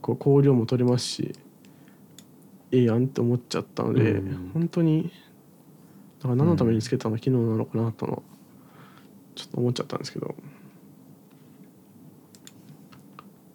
[0.02, 1.32] こう光量も取れますし
[2.76, 5.12] ええやんって思っちゃったので、うん本当に
[6.18, 8.22] だから何のためにつけたの機能なのかなとの
[9.34, 10.34] ちょっと思っちゃったんですけど。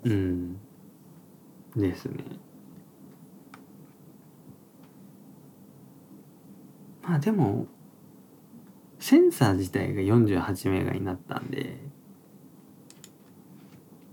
[0.03, 0.57] うん。
[1.75, 2.23] ですね。
[7.03, 7.67] まあでも
[8.99, 11.77] センサー自体が48メガになったんで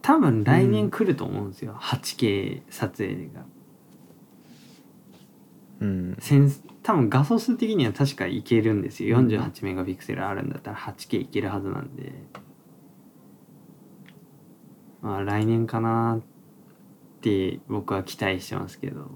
[0.03, 3.45] 多分来年来ると思うんですよ、8K 撮影が
[5.81, 6.17] うん。
[6.83, 9.19] 多分画素数的には確かいけるんですよ。
[9.21, 12.13] 48メガピクセルあるんだったら 8K いけるはずなんで。
[15.03, 19.11] まあ来年かなって僕は期待してますけど。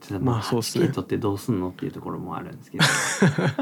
[0.00, 0.86] ただまあそうっすね。
[0.86, 2.84] 8K 撮ってどうすんのっていうところもあるんですけど。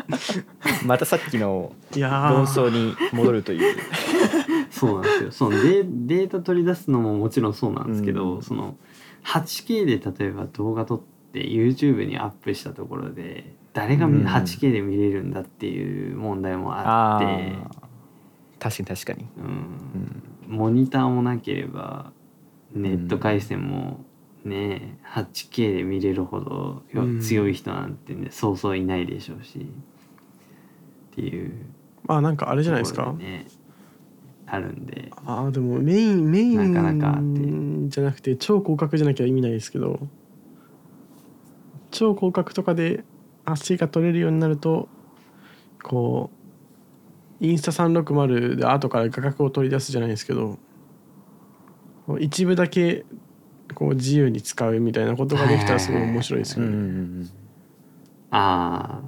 [0.87, 3.77] またさっきのいや論ー争に戻るという。
[4.71, 5.31] そうなんですよ。
[5.33, 8.43] そのデデータ取り出すのももちろんそうなんですけど、うん。
[8.43, 8.77] その
[9.25, 11.01] 8K で例えば動画撮っ
[11.33, 14.25] て YouTube にアップしたところで誰がうん。
[14.27, 17.59] 8K で見れるんだっていう問題もあって、ー。
[18.59, 20.23] 確かに確かに、うん。
[20.49, 22.13] モニターもなければ
[22.73, 24.05] ネット回線も
[24.45, 26.83] ね 8K で見れるほど
[27.21, 29.59] 強い人なんてねそうそういないでしょうし。
[31.13, 31.53] っていう。
[32.05, 33.15] まあなんかあれじゃないですか？
[34.51, 35.11] あるんで。
[35.25, 37.89] ああでもメインメインなかなかって。
[37.89, 40.01] じゃなくて超広角じゃなきゃ意味ないですけど。
[41.91, 43.05] 超広角とかで
[43.45, 44.89] 足が取れるようになると
[45.83, 46.31] こ
[47.41, 50.59] うインスタ360で後から画角を取り出すじゃないですけど
[52.07, 53.05] こう一部だけ
[53.75, 56.71] こう自由に使うみたいなことができたらすごい面白いですよね。
[56.71, 57.31] ん
[58.31, 59.03] あ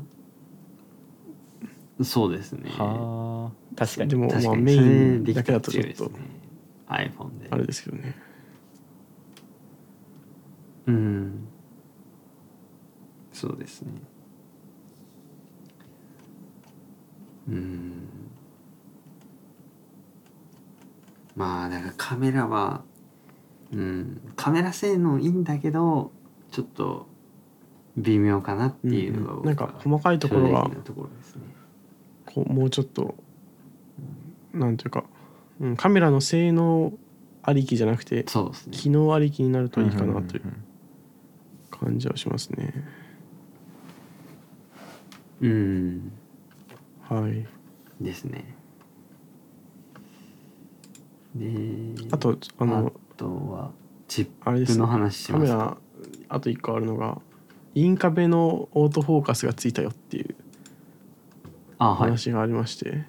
[2.01, 2.70] あそうですね。
[2.78, 4.10] うんはあ確かに。
[4.10, 6.10] でもまあメインだけだとちょっと
[6.88, 8.14] iPhone であれですけどね。
[10.86, 11.48] うん。
[13.32, 13.92] そうですね。
[17.48, 18.08] うん。
[21.34, 22.82] まあだからカメラは
[23.72, 24.20] うん。
[24.36, 26.12] カメラ性能いいんだけど
[26.50, 27.06] ちょっと
[27.96, 31.42] 微妙かなっていうのが僕はなんか細かいところが正直なところですね。
[32.26, 33.14] こうもうちょっと
[34.53, 35.05] なんていうか、
[35.61, 36.92] うん、カメラの性能
[37.42, 38.24] ありきじゃなくてね。
[38.70, 40.42] 機能ありきになるといいかなという
[41.70, 42.72] 感じはしますね。
[45.40, 46.12] うん。
[47.09, 47.46] はい。
[48.00, 48.57] ですね。
[51.34, 53.70] であとあのあとは
[54.07, 55.53] チップの話しますか。
[55.53, 55.76] カメラ
[56.28, 57.20] あと一個あるのが
[57.74, 60.36] インカメのオートフォーカスがついたよっていう
[61.78, 63.05] 話がありまして、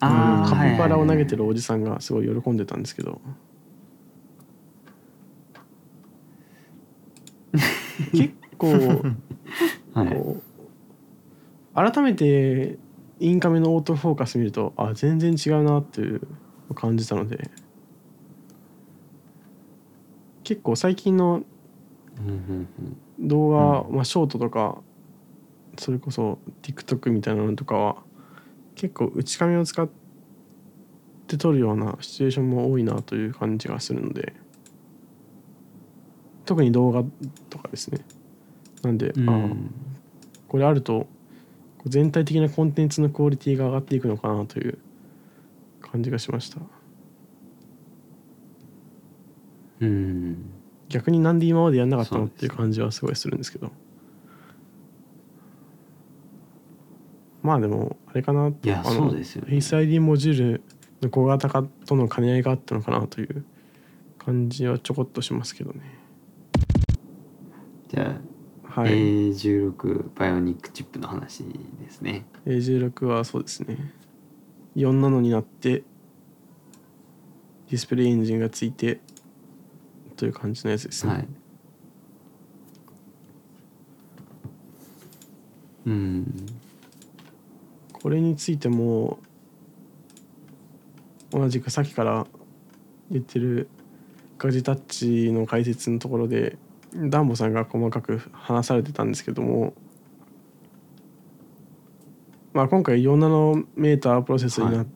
[0.00, 3.20] あーカピバラを投げてるるおじさんがすごい喜んでたんですけど。
[8.12, 8.68] 結構
[9.94, 10.08] はい。
[10.08, 10.42] こう
[11.74, 12.78] 改めて
[13.20, 16.20] インカメのオートフォーカス見るとあ全然違うなっていう
[16.74, 17.50] 感じたので。
[20.46, 21.42] 結構最近の
[23.18, 24.78] 動画、まあ、ショートとか
[25.76, 27.96] それこそ TikTok みたいなのとかは
[28.76, 29.88] 結構内カメを使っ
[31.26, 34.34] て撮るようなシチュエーションも多いなという感じがするので
[36.44, 37.02] 特に動画
[37.50, 37.98] とかですね。
[38.82, 39.28] なんで、うん。
[39.28, 39.48] ああ
[40.46, 41.08] これあると
[41.86, 44.78] 全体的なコンテンツのクオリティが上がっていくのかなという
[45.80, 46.60] 感じがしました。
[49.80, 50.36] うん。
[50.88, 53.72] 逆になんで今までやんなかったのっていう感じはすごいするんですけど
[57.46, 59.56] まあでもあれかなといやそうですよね。
[59.56, 60.62] Face ID モジュール
[61.00, 63.44] の小型化との兼ね合いがあったのかなという
[64.18, 65.80] 感じはちょこっとしますけどね。
[67.86, 68.18] じゃ
[68.74, 72.26] あ、はい、A16 バイオニックチップの話ですね。
[72.46, 73.92] A16 はそうですね。
[74.74, 75.84] 4ナノになって
[77.70, 78.98] ディスプレイエンジンがついて
[80.16, 81.28] という感じのやつですね、はい。
[85.86, 86.55] うん
[88.02, 89.18] これについても
[91.30, 92.26] 同じくさっきから
[93.10, 93.68] 言ってる
[94.38, 96.56] ガジタッチの解説のところで
[96.94, 99.74] ダンボさんが細かく話されてたんですけども、
[102.52, 104.86] まあ、今回4ナノメータープロセスになっ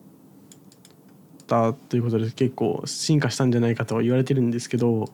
[1.47, 5.05] たということで結構進化したんじゃないかとは言われてるんですけど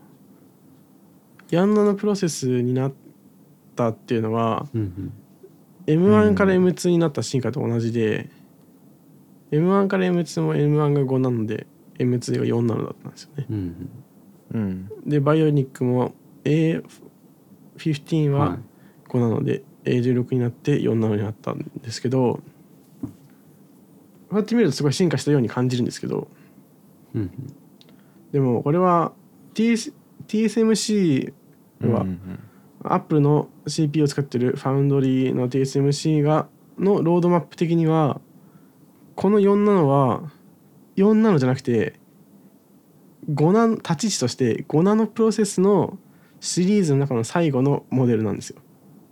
[1.49, 2.93] 4ナノプロセスになっ
[3.75, 4.67] たっていうのは
[5.88, 8.29] M1 から M2 になった進化と同じで、
[9.51, 11.65] M1 から M2 も M1 が5なので
[11.97, 13.45] M2 が4なのだったんですよね。
[13.49, 13.89] うん
[14.53, 14.91] うん。
[15.05, 16.13] でバイオニックも
[16.43, 18.59] A15 うんははい。
[19.09, 22.41] 5なので A16 になって4なのになったんですけど
[23.01, 23.11] こ
[24.31, 26.27] うやって見るとすごい進化したように感じるんですけど
[27.15, 27.31] うんうん。
[28.33, 29.13] でもこれは
[29.53, 29.93] TS
[30.27, 31.33] TSMC
[31.83, 32.38] は、うんアッ
[33.01, 38.21] プルの CPU を使ってるファウンドリーの TSMC がのロードマップ的には
[39.15, 40.31] この4ナノは
[40.95, 41.99] 4ナノじゃなくて
[43.31, 45.97] 5ナノ立ち位置として5ナノプロセスの
[46.39, 48.61] シリーズの中の最後のモデルなんですよ。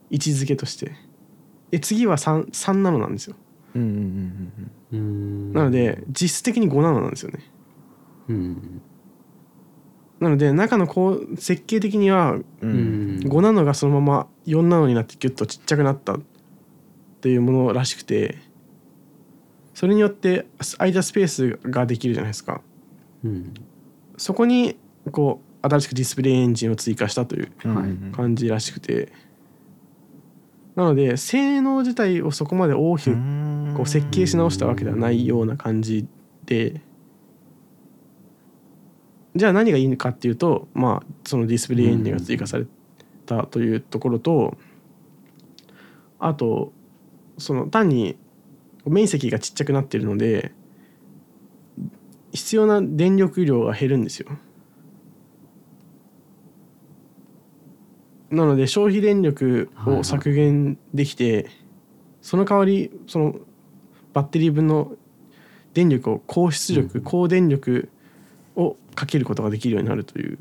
[0.09, 0.93] 位置づけとして。
[1.71, 3.35] で次は 3, 3ナノなんですよ。
[3.75, 3.89] うんうん
[4.91, 7.39] うんうんなので実質的に5ナノなんですよね。
[8.29, 8.81] うん
[10.25, 13.17] なので中のこう設計的にはううん。
[13.17, 16.19] ん5ナノがそのまま4ナノになってギュッとちっちゃくなったっ
[17.21, 18.39] ていうものらしくて
[19.75, 20.47] それによって
[20.77, 22.61] 空いたスペースができるじゃないですか。
[23.23, 23.53] うん。
[24.17, 24.77] そこに
[25.11, 27.51] こう新しくディスプレイエンジンを追加したという
[28.11, 29.11] 感じらしくて。
[30.75, 33.15] なので性能自体をそこまで大きく
[33.75, 36.05] こう設計し直したわけではないような感じ
[36.45, 36.81] で
[39.35, 42.65] じゃあ何がいいのかっていうとまあそのディスプレイエンジンが追加され
[43.25, 44.57] たというところと
[46.19, 46.71] あと
[47.37, 48.17] その単に
[48.85, 50.53] 面積がちっちゃくなってるので
[52.31, 54.29] 必要な電力量が減るんですよ。
[58.29, 61.49] なので消費電力を削減できて、
[62.21, 63.35] その代わりその
[64.13, 64.93] バッテリー分の
[65.73, 67.89] 電力を高出力、うん高電力
[68.55, 70.39] をかけることができるようになるという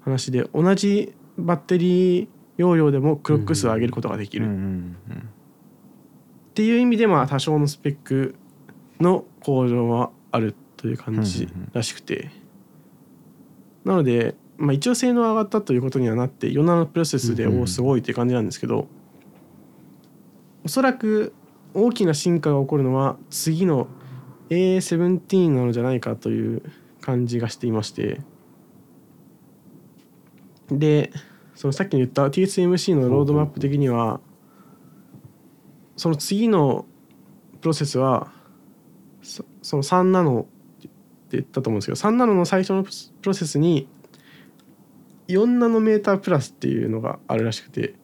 [0.00, 4.48] 話で同じバッテリー容量でもクロック数を上げることができる、っ
[6.54, 8.34] ていう意味でまあ多少のスペック
[9.00, 12.30] の向上はあるという感じらしくて、
[13.84, 18.88] なので、まあ、一応性能上がったということにはなって4ナノプロセスでおおすごいという感じなんですけど
[20.64, 21.32] おそらく
[21.74, 23.86] 大きな進化が起こるのは次の
[24.50, 26.62] A17 なのじゃないかという
[27.00, 28.20] 感じがしていまして。
[30.70, 31.10] で
[31.54, 34.20] そのさっき言った TSMC のロードマップ的には
[35.96, 36.84] その次の
[37.60, 38.30] プロセスは
[39.22, 39.44] そ
[39.76, 40.44] の3ナノっ
[40.82, 40.88] て
[41.32, 42.90] 言ったと思うんですけど3ナノの最初のプ
[43.24, 43.88] ロセスに
[45.28, 47.94] 4ナノメータープラスっていうのがあるらしくて。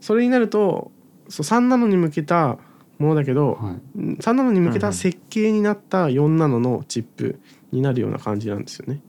[0.00, 0.90] それになると
[1.28, 2.58] そう3ナノに向けた
[3.00, 7.40] ものだけど、はい3ナノに向けた設計になった4ナノのチップ
[7.72, 9.00] になるような感じなんですよね。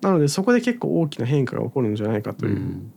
[0.00, 2.92] なのでそこで結構大きな変化が起こるんじゃないかといううん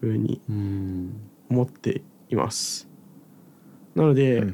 [0.00, 2.88] ふうにうん思っています。
[3.94, 4.44] なので、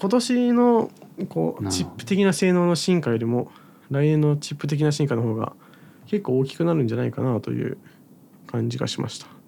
[0.00, 0.90] 今年の
[1.28, 3.50] こうチップ的な性能の進化よりも
[3.90, 5.54] 来年のチップ的な進化の方が
[6.06, 7.78] 結構大きくなるんじゃないかなという
[8.46, 9.26] 感じがしました。
[9.26, 9.38] うんうん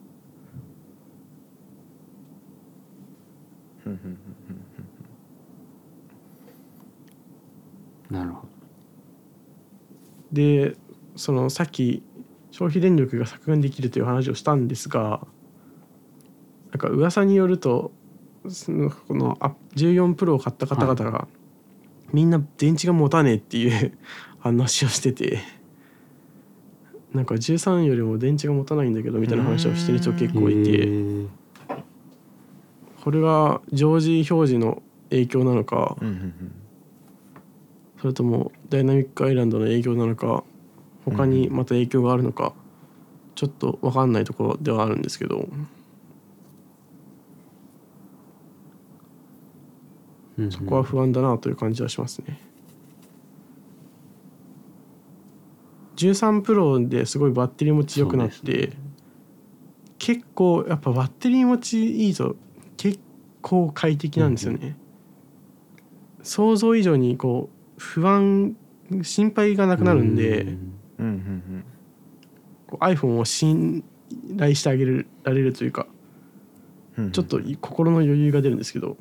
[8.10, 8.48] なるほど。
[10.32, 10.76] で
[11.14, 12.02] そのさっき
[12.50, 15.26] 消費電力が削減できるという話をしたんですが
[16.72, 17.92] なんか噂によると
[18.48, 21.26] そのこのあ14プロを買った方々が、
[22.12, 23.98] みんな電池が持たねえっていう
[24.38, 25.40] 話をしてて
[27.12, 31.28] なんか13よりも電池が持たないんだけどみたいな話をしてる人結構いへてー
[33.06, 36.52] これが常時表示の影響なのかうんうん
[38.00, 40.42] それともダイナミックアイランドの影響なのか
[41.04, 42.52] 他にまた影響があるのか
[43.36, 45.48] ちょっと分かんないところではあるんですけど。
[50.36, 52.40] うんそこは不安だなという感じはしますね。
[55.94, 58.72] 13プロですごいバッテリー持ち良くなって、
[59.98, 62.45] 結構やっぱバッテリー持ちいいと結
[63.46, 64.76] 構快適なんですよね。
[66.24, 68.56] 想像以上にこう不安
[69.02, 70.56] 心配がなくなるんで、
[72.72, 73.84] う iPhone を信
[74.36, 75.86] 頼してあげられるというか
[76.98, 78.96] うんちょっと心の余裕が出るんですけど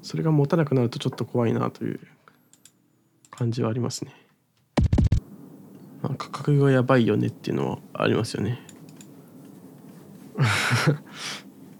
[0.00, 2.00] それが持たなくなるとちょっと怖いなという
[3.30, 4.14] 感じはありますね。
[6.00, 8.62] まあ、価格がやばいよねっていうのはありますよね。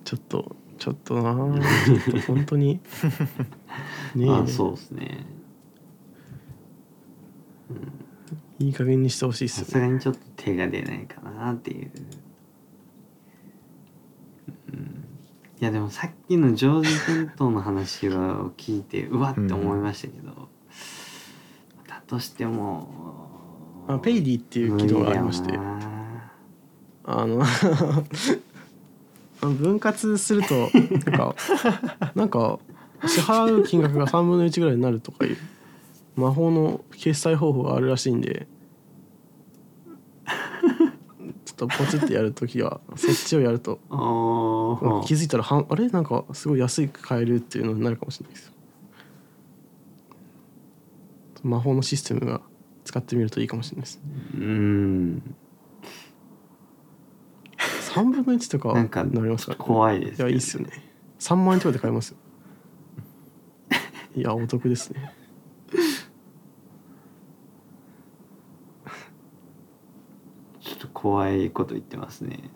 [0.09, 1.33] ちょっとちょっとな。
[1.33, 1.35] あ
[1.85, 2.81] ちょっと本当に。
[4.17, 4.31] ねえ。
[4.31, 5.27] あそうですね。
[8.59, 9.67] いい加減にしてほしいっす。
[9.67, 11.91] さすがにちょっと手が出ないかなっていう、
[14.73, 15.05] うん、
[15.61, 20.49] いやでもさっきの常時点灯の話を聞いてうわって思いましたけど、
[21.87, 25.59] だとしてもあペイディっていう機能がありまして。
[27.11, 27.43] あの
[29.41, 30.69] 分割すると
[31.11, 31.35] なんか
[32.15, 32.59] なんか
[33.07, 35.37] 支払う金額が3分の1ぐらいになるとかいう
[36.17, 38.49] 魔法の決済方法があるらしいんで
[41.45, 43.79] ちょっとポチってやるときはそっちをやると
[45.07, 45.89] 気づいたらはんあれ？
[45.89, 48.53] なんかすごい安いく買えるっていうのになるかもしれないですよ。
[51.45, 52.41] 魔法のシステムが
[52.85, 54.01] 使ってみるといいかもしれないです。
[54.35, 55.23] うん
[57.99, 60.71] 3分の1とかなんかなりますから、ね、怖いですけどいやいいっすよね。
[61.19, 62.17] 3万円とかで買えますよ。
[64.17, 65.15] いやお得ですね。
[70.61, 72.51] ちょっと怖いこと言ってますね。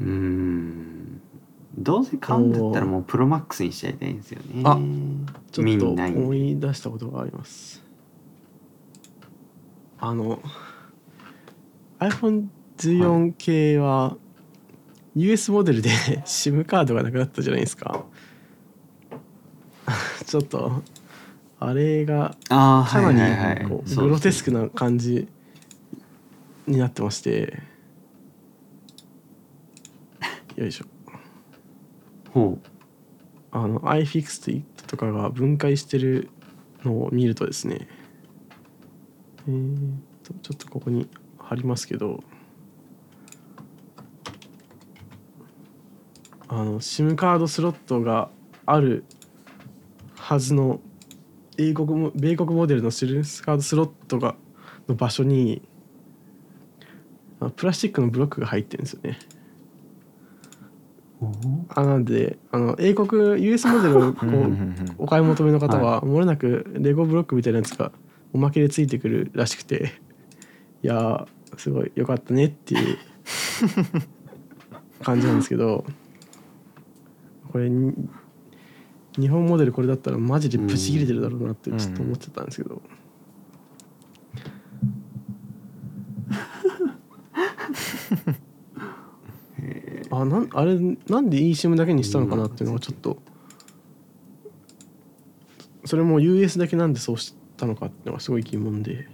[0.00, 1.22] うーん。
[1.78, 4.62] どうせ買うんだったらもうプロマックスにしちゃいたいんですよね。
[4.64, 4.78] あ
[5.50, 7.82] ちょっと思い出したことがあります
[10.04, 10.42] あの
[12.00, 14.16] iPhone14 系は
[15.14, 15.90] US モデルで
[16.26, 18.04] SIM カードがなくなったじゃないですか。
[20.26, 20.82] ちょっと
[21.60, 23.58] あれがああはいかなはいはい。
[23.60, 25.28] りこうそうグロテスクな感じ
[26.66, 27.62] になってまして。
[30.56, 30.86] よいしょ。
[32.30, 32.58] ほ
[33.52, 36.28] あの iFixit とかが分解してる
[36.82, 37.86] のを見るとですね
[39.48, 42.22] えー、とちょっとここに貼りますけど
[46.48, 48.28] あの SIM カードスロットが
[48.66, 49.04] ある
[50.16, 50.80] はずの
[51.58, 54.36] 英国も米国モデルの SIM カードスロットが
[54.88, 55.62] の場所に
[57.40, 59.18] あプラスチックのブロックが入ってるんですよね。
[61.22, 61.26] う
[61.68, 64.14] あなんであの英国 US モデルを
[64.98, 67.92] お買い求めの方はもれなくレゴブロックみたいなやつが
[68.32, 69.92] おまけでついてくるらしくて。
[70.84, 72.98] いやーすごい良かったねっていう
[75.00, 75.84] 感じなんですけど。
[77.52, 77.92] これに
[79.18, 82.80] 日本モデルこれだったらマジでブチ切れてるだろうなってちょっと思ってたんですけど、
[90.10, 90.78] あなんあれ
[91.08, 93.18] なんで eSIM だけにしたのかなっていうのがちょっと。
[95.84, 99.06] それも US だけなんでそうしたのかってのがすごい疑問で。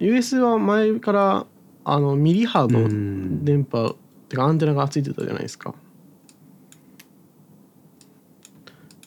[0.00, 1.46] US は前から
[1.84, 3.44] あのミリ波のうん。
[3.44, 3.96] 電波
[4.28, 5.74] てかアンテナがついてたじゃないですか。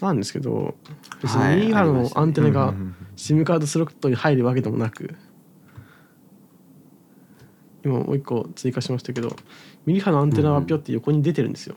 [0.02, 0.76] なんですけど
[1.22, 2.74] 別はいにミリ波のアンテナが
[3.16, 5.16] SIM カードスロットに入るわけでもなく。
[7.84, 9.36] 今もう一個追加しましたけど
[9.88, 11.76] ミリ波のアンテナはピョって横に出てるんですよ、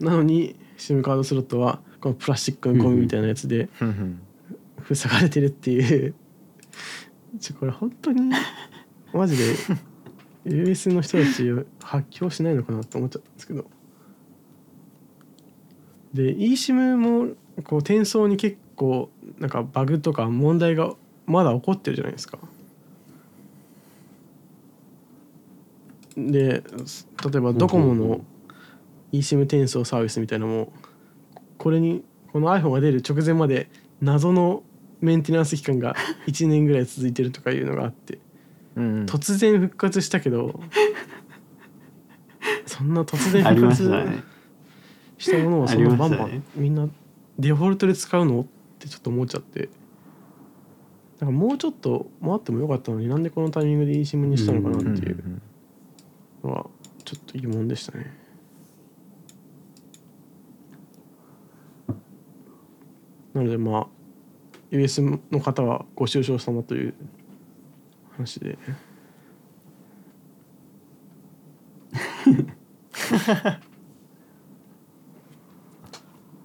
[0.00, 3.68] なのに SIM カードスロットはこのプラスチックのゴミみたいなやつで
[4.92, 6.14] 塞がれてるっていう
[7.40, 8.32] ちょこれ本当に
[9.12, 9.54] マジで
[10.44, 11.50] US の人たち
[11.82, 13.66] 発狂しないのかなって思っちゃったんですけど
[16.14, 17.34] で eSIM も
[17.64, 20.94] こう転送に結構なんかバグとか問題が
[21.26, 22.38] まだ起こってるじゃないですか。
[26.16, 26.62] で
[27.30, 28.24] 例えばドコモの
[29.12, 30.72] eSIM 転送サービスみたいなのも
[31.58, 33.68] これにこの iPhone が出る直前まで
[34.00, 34.62] 謎の
[35.00, 35.94] メンテナンス期間が
[36.26, 38.18] 1年ぐらい続いてるとかいうのがあって
[38.76, 39.04] うんうん。
[39.06, 40.60] 突然復活したけど
[42.66, 44.04] そんな突然復活ま
[45.18, 46.88] したものをそのバンバましたねンみんな
[47.38, 48.46] デフォルトで使うのっ
[48.78, 49.68] てちょっと思っちゃって。
[51.20, 55.40] なんかもうちょっと待ってもよかったのになんでこのタイミングで eSIM にしたのかなっていう
[56.44, 56.66] のは
[57.04, 58.17] ちょっと疑問でしたね。
[63.34, 63.86] なのでまあ
[64.70, 66.94] US の方はご愁傷様という
[68.16, 68.58] 話で。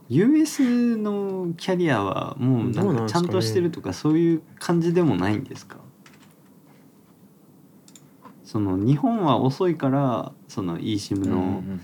[0.10, 5.78] US のキャリアはもうなんかちゃんとしてるとかそういう感じでもないんですか？
[8.44, 11.82] その日本は遅いからその eSIM のん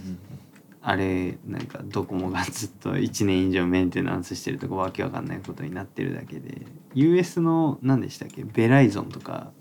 [0.81, 8.43] あれなんかドコモがずっと1年以上メンテナンスしてるとかわけわかんないことになってるだけで US の何でしたっけ？
[8.43, 9.51] ベライゾンとか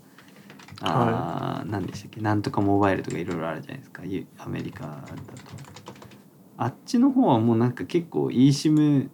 [0.81, 2.21] あー何でしたっけ？
[2.21, 4.03] なんとかモバイルとかいろいろあるじゃないですか。
[4.05, 5.13] ゆアメリカだと。
[6.55, 9.09] あっちの方はもうなんか結構 eSIM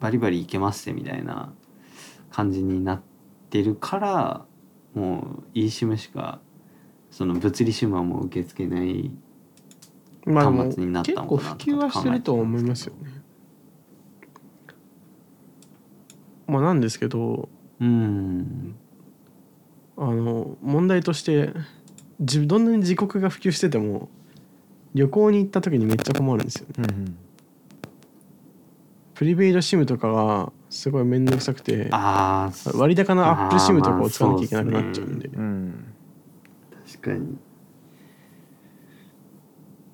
[0.00, 1.52] バリバリいけますねみたいな
[2.30, 3.02] 感じになっ
[3.50, 4.44] てるから
[4.94, 6.40] もう eSIM しか
[7.10, 9.10] その物理 SIM はもう受け付けない
[10.24, 13.22] まあ端末になった結構のかな普及はしてると思いますよね。
[16.46, 17.48] まあなんですけど
[17.80, 18.74] うん
[19.96, 21.52] あの問題として
[22.20, 24.08] 自どんなに自国が普及してても
[24.94, 26.74] 旅行に行った時にめっちゃ困るんですよね。
[26.78, 27.16] うんうん
[29.14, 35.28] プリペイド SIM とかがすごい面倒くさくて割高なアップルあー SIM とかを使わなきゃいけなくなっちゃうんで。
[35.28, 35.84] うん
[36.90, 37.36] 確かに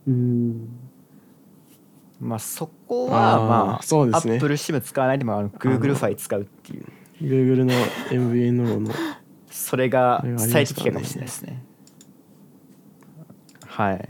[0.09, 0.68] うん。
[2.20, 4.36] まあそこはまあそうですね。
[4.36, 6.86] Apple SIM 使わないでもあの Google ファイ使うっていう。
[7.20, 7.74] Google の
[8.11, 8.94] MVNO の。
[9.50, 11.62] それが最適解かもしれないですね。
[13.66, 14.09] はい。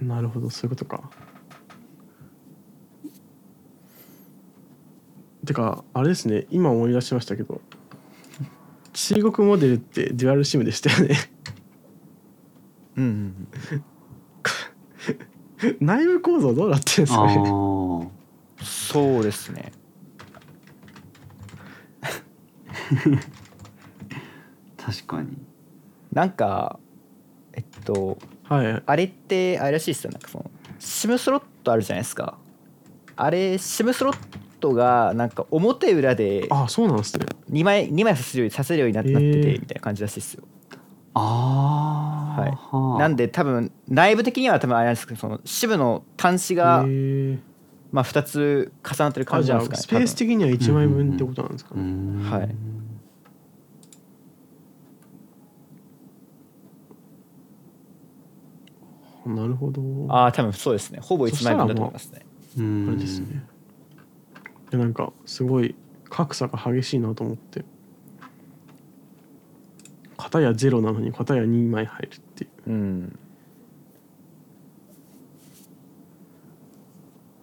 [0.00, 1.10] なるほどそういうことか。
[5.46, 7.60] てかあれですね今思い出しましたけど
[8.94, 11.16] 中国モデルってデュアル SIM でしたよね。
[12.96, 13.06] うんう
[13.76, 13.84] ん
[15.80, 18.08] 内部構造どうなってるんですかね？
[18.62, 19.72] そうですね。
[24.76, 25.36] 確かに。
[26.12, 26.78] なんか
[27.52, 28.82] えっとはい。
[28.84, 30.10] あれってあれらしいですよ。
[30.12, 32.36] なんかその SIM スロットあるじゃないですか。
[33.16, 34.16] あれ SIM スロッ
[34.60, 37.26] トがなんか表裏であそうなんですね。
[37.50, 40.44] 2枚二枚させるようにさせるようになってなっててみたいな感じらしいですよ
[41.14, 43.00] ああはい。
[43.00, 47.38] なんで多分内部的には多分あれなんですけどその SIM の端子へがー。
[47.92, 52.18] まあ2つ重なってる感あじなんですかねスペース的には1枚分ってことなんですかうね、ん。
[52.18, 52.48] はい。
[59.26, 59.80] なるほど。
[60.08, 60.98] ああ多分そうですね。
[61.00, 62.26] ほぼ1枚分だと思いますね。
[62.58, 62.86] うん。
[62.88, 63.44] あれですね。
[64.72, 65.76] なんかすごい
[66.10, 67.64] 格差が激しいなと思って
[70.16, 72.70] 片やゼロなのに片や2枚入るっていう。
[72.70, 73.18] うん。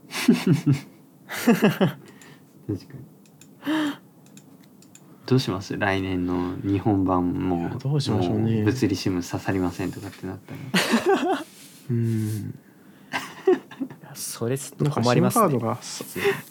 [0.22, 0.36] 確
[0.76, 0.76] か
[2.67, 2.78] に。
[5.26, 5.78] どうします？
[5.78, 7.78] 来年の日本版も。
[7.80, 8.59] どうしましょうね。
[8.59, 10.53] も物理シム刺さりませんとかってなった
[11.24, 11.43] ら。
[11.89, 12.59] うん。
[14.13, 15.41] それちょっと困りますね。
[15.41, 16.03] カードがス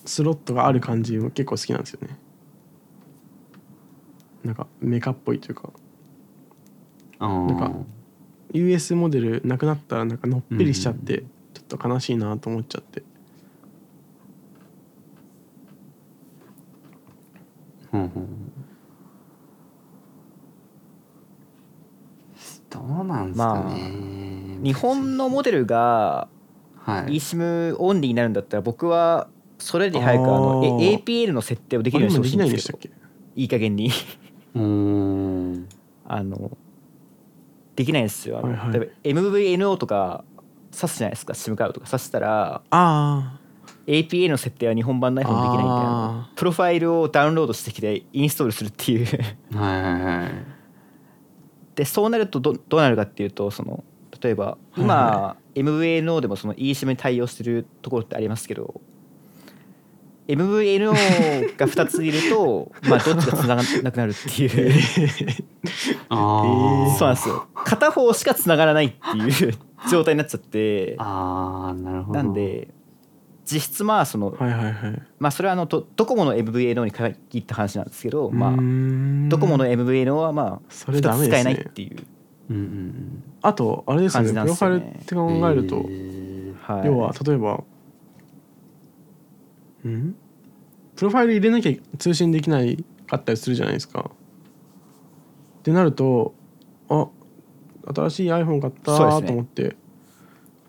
[0.07, 2.19] スロットがある感じも結構好きなんですよね。
[4.45, 5.71] なんかメカっぽいというか
[7.21, 7.73] なんか
[8.53, 13.03] US モデルなくなったらなんかのっぺりしちゃってちょっと悲しいなと思っちゃって。
[17.93, 18.53] うんうん
[22.71, 26.29] どうなんすかね、日本のモデルが
[26.77, 27.17] はい。
[27.17, 33.01] eSIM オンリーになるんだったら僕はそれより早くあの APL の設定をできあるようにしてほしいんできないんですしたっけどけ
[33.37, 33.91] いい加減に。
[34.55, 35.69] うーん。
[36.07, 36.57] あの
[37.81, 38.37] できないんですよ。
[38.37, 38.73] はいはい。
[38.75, 40.23] 例えば MVNO とか
[40.71, 41.33] 挿すじゃないですか。
[41.33, 41.87] SIM カードとか。
[41.87, 43.39] 挿したらあ
[43.87, 46.29] APA の設定は日本版の iPhone できないんでああ。
[46.29, 49.07] のプロファイルをダウンロードしてきてインストールするっていう。
[49.57, 50.31] はいはいはい。
[51.75, 53.83] でそうなるとどどうなるかっていうとその
[54.21, 58.83] 例えば今、は MVNO でもその eSIM に対応してるところってありますけど
[60.33, 60.93] MVNO
[61.57, 64.73] が2ついると まあどっちが繋がらなくなるっていう。
[66.09, 66.91] あー。
[66.97, 67.47] そうなんですよ。
[67.55, 69.55] 片方しか繋がらないっていう
[69.91, 70.95] 状態になっちゃって。
[70.99, 72.19] あーなるほど。
[72.23, 72.69] なんで
[73.45, 74.75] 実質まあそのはいはいはい。
[75.19, 78.51] まあそれはあのドドコモの MVNO に限った話なんですけどまあ
[79.29, 81.51] ドコモの MVNO はまあそれダメですね。
[81.51, 81.97] 2つ使えないっていう
[82.51, 83.23] うんうんうん。
[83.43, 84.33] あとあれですよね。
[84.33, 86.75] 感じプロファイルなんですよねって考えると、えー。
[86.79, 86.87] はい。
[86.87, 87.65] 要は例えば
[89.85, 90.15] うん？
[91.01, 94.11] プロファイル入れなきゃ通信できないかったりするじゃないですか。
[95.61, 96.35] ってなると
[96.91, 97.09] あ
[97.95, 99.77] 新しい iPhone 買ったと思って、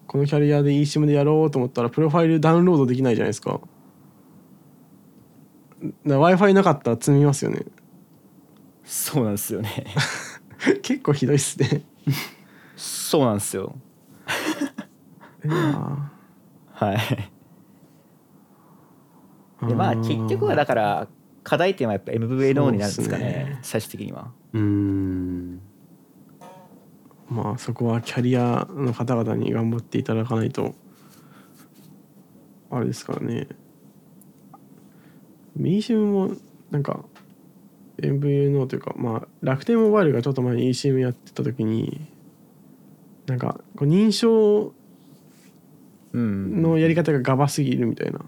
[0.07, 3.59] このキャリアで eSIM でやろうと思ったらプロファイルダウンロードできないじゃないですか。
[6.05, 7.65] w i f i なかったら積みますよね。
[8.85, 9.83] そうなんですよね。
[10.81, 11.83] 結構ひどいっすね。
[12.77, 13.75] そうなんですよ。
[16.71, 16.95] はい。
[16.95, 17.40] ー
[19.67, 21.07] でまあ結局はだから
[21.43, 23.59] 課題点はやっぱ MVNO になるんですかねね。
[23.61, 24.31] 最終的には。
[24.53, 25.61] うーん。
[27.29, 30.75] まあそこはキャリアの方々に頑張っていただかないと
[32.69, 33.47] あれですからね。
[35.55, 36.31] ミーシムも
[36.69, 37.03] なんか
[37.97, 42.07] MVNO というかまあ楽天モバイルがちょっと前に eSIM やってた時に
[43.27, 44.73] なんかこう認証
[46.13, 46.61] うん。
[46.61, 48.19] のやり方がガバすぎるみたいな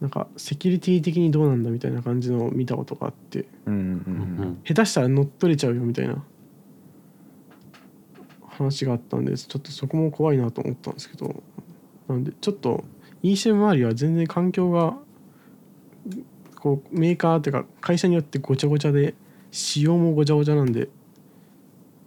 [0.00, 4.48] なんかセキュリティ的にどうなんだみたいな感じのを見たことがあってうんうんううん。
[4.50, 6.22] ん下手したら乗っ取れちゃうよみたいな
[8.42, 11.42] 話があったんでちょっとそこも怖いなと思ったんですけど
[12.08, 12.84] なんでちょっと
[13.22, 14.96] eSIM 周りは全然環境が
[16.56, 19.14] こうメーカーっていうか会社によってごちゃごちゃで
[19.50, 20.88] 仕様もごちゃごちゃなんで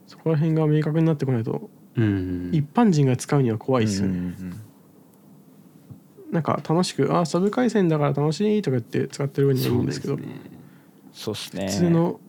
[0.08, 4.62] そこら辺が明確になってこないとうん一般人が使うには怖いですよね、うんうん
[6.32, 10.42] なんか楽しく「あサブ回線だから楽しい」とか言って使ってる分にはいいそんでけどうですすね
[11.12, 11.68] そうっすね。
[11.68, 12.20] 普通の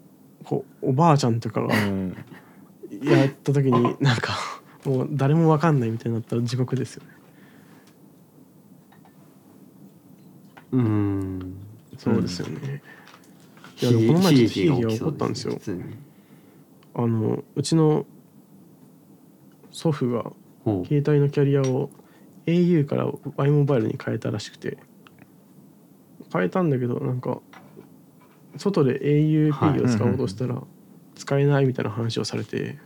[0.44, 2.16] こうおばあちゃんとかがうん。
[3.02, 4.36] やった時になんか
[4.84, 7.10] もう誰も分かんないみたいになったら地獄ですよね。
[10.72, 11.56] うん。
[11.96, 12.82] そうですよね、
[13.82, 15.60] い悲やでもこの前ちょっと悲劇が起こったんですよ。
[16.94, 18.06] あのうちの
[19.70, 20.32] 祖父が
[20.64, 21.90] 携帯のキャリアを
[22.46, 24.78] au から Y モバイルに変えたらしくて。
[26.32, 27.40] 変えたんだけどなんか
[28.56, 30.62] 外で auP を使おうとしたら
[31.16, 32.78] 使えないみたいな話をされて。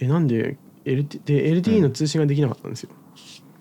[0.00, 2.90] えなんで LT で LTE の通信ができなかったんですよ、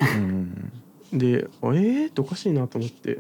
[0.02, 0.72] うん
[1.12, 3.20] であえー、っておかしいなと思って。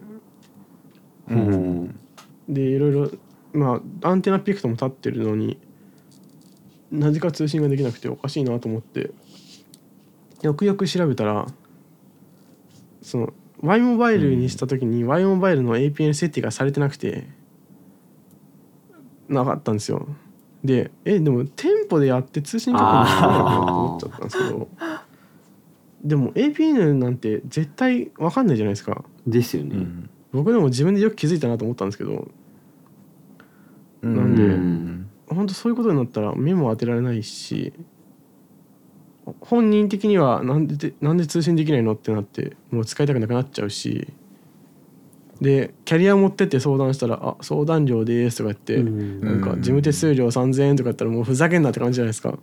[1.29, 1.99] うん
[2.47, 3.11] でいろいろ
[3.51, 5.59] まあアンテナピクトも立ってるのに
[6.89, 9.11] なぜか通信ができなくておかしいなと思って
[10.41, 11.47] よくよく調べたら
[13.01, 17.27] その Y モバイルにした時に Y モバイルの APN 設定がされてなくて
[19.27, 20.07] なかったんですよ。
[20.63, 24.67] でえでも店舗でやって通信確認してないのかなと思っちゃったんですけど
[26.03, 29.03] でも APN なんて絶対わかんないじゃないですか。
[29.25, 29.75] うですよね。
[29.75, 30.09] うん。
[30.33, 32.27] 僕でも自分でよく気づいたなと思ったんですけど
[34.01, 34.15] うん。
[34.15, 37.73] なんでうん本当そういうことになったら目も当てられないし
[39.41, 44.07] 本人的にはなんででなんで通信できないのってなってもう使いたくなくなっちゃうし。
[45.39, 49.21] でキャリア持ってって相談したら「あ相談料です」とか言って、うん。
[49.21, 52.39] なんか事務手数料3,000円とか言ったらもうふざけんなって感じじゃないですか。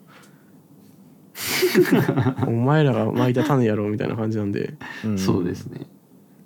[2.47, 4.75] お前らが巻いた種やろうみたいな感じなんで。
[5.05, 5.19] うん。
[5.19, 5.89] そうですね。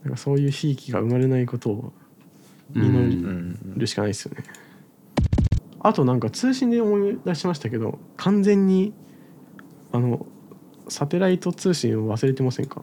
[0.05, 1.93] なんかそういう悲劇が生まれないことを
[2.75, 3.75] うん祈うん。
[3.77, 4.45] るしかないですよね。
[5.81, 8.93] あとなんか通信で思い出しましたけど完全に
[9.93, 10.27] あの
[10.89, 12.83] サテライト通信を忘れてませんか？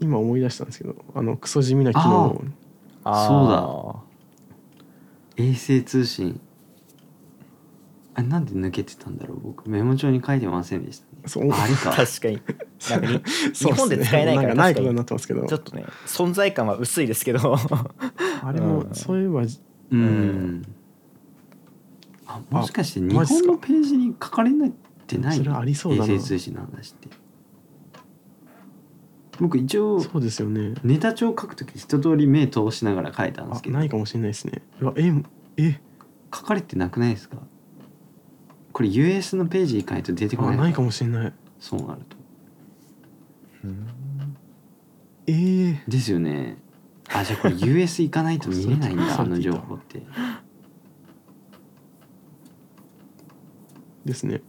[0.00, 2.26] 今思い出したんですけどあのクソ地味な機能。
[2.26, 2.44] を
[3.04, 4.02] あ
[5.36, 6.40] 衛星通信。
[8.14, 9.40] あれなんで抜けてたんだろう？
[9.40, 11.22] 僕メモ帳に書いてませんでしたね。
[11.26, 11.50] そう。
[11.50, 11.92] ああれか。
[11.96, 12.42] 確かに。
[12.90, 13.22] なんかに
[13.54, 15.46] 日本で使えないからないことにになってますけど。
[15.46, 17.56] ちょっとね存在感は薄いですけど。
[18.42, 18.94] あれもうん。
[18.94, 19.42] そういえば
[19.92, 20.62] うん。
[20.66, 20.81] あ
[22.50, 24.50] もしかして日本のページに書かれ
[25.06, 26.12] てないそれありそうだな。
[26.12, 27.08] 衛星通信の話って。
[29.40, 30.74] 僕一応そうですよね。
[30.84, 33.76] ネタ帳書くとき一通り目通しながら書いたんですけど。
[33.76, 34.62] あないかもしれないですね。
[34.80, 35.12] うわえ
[35.56, 35.80] え。
[36.34, 37.38] 書かれてなくないですか？
[38.72, 40.54] これ US のページ行かないと出てこない。
[40.54, 41.32] あないかもしれない。
[41.58, 42.16] そうなると。
[45.26, 46.58] えー、ですよね。
[47.14, 50.02] あじゃあこれ US 行かないと見れないんだ あの情報って
[54.04, 54.42] ですね。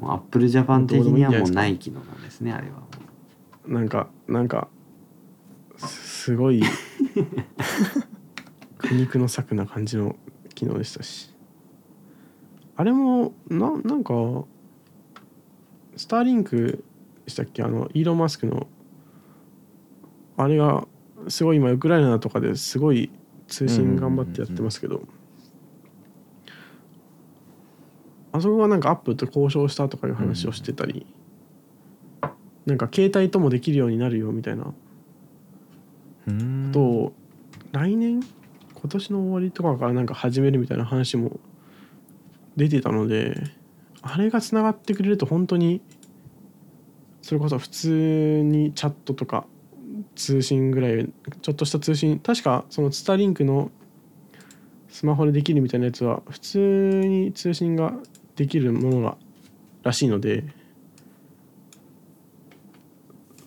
[0.00, 2.74] もうアップルジャパン的にはもうなない機能なんですねあれは
[3.66, 4.68] なんかなんか
[5.76, 5.86] す
[6.24, 6.62] すごい
[8.78, 10.16] 苦肉の策な感じの
[10.54, 11.34] 機能でしたし。
[12.76, 14.12] あれもななんか
[15.96, 16.84] スターリンク
[17.24, 17.64] でしたっけ？
[17.64, 18.68] あのイーロン・マスクの。
[20.36, 20.86] あれが
[21.26, 23.10] すごい今ウクライナとかですごい
[23.48, 25.02] 通信頑張ってやってますけど
[28.32, 31.06] あそこはなんかアップルと交渉したとかいう話をしてたり、
[32.66, 34.72] なんか携帯ともできるようになるよみたいな
[36.26, 36.70] うん。
[36.72, 37.12] ことを
[37.72, 38.20] 来年
[38.74, 41.40] 今年の終わりとかからなんか始めるみたいな話も
[42.56, 43.42] 出てたので
[44.02, 45.80] あれがつながってくれると本当に
[47.22, 49.46] それこそ普通にチャットとか
[50.14, 51.10] 通信ぐらい
[51.42, 53.70] ちょっとした通信確かそのスターリンクの
[54.88, 57.94] スマホでできるみたいなやつは普通に通信が
[58.38, 59.16] できるものが
[59.82, 60.44] らしいので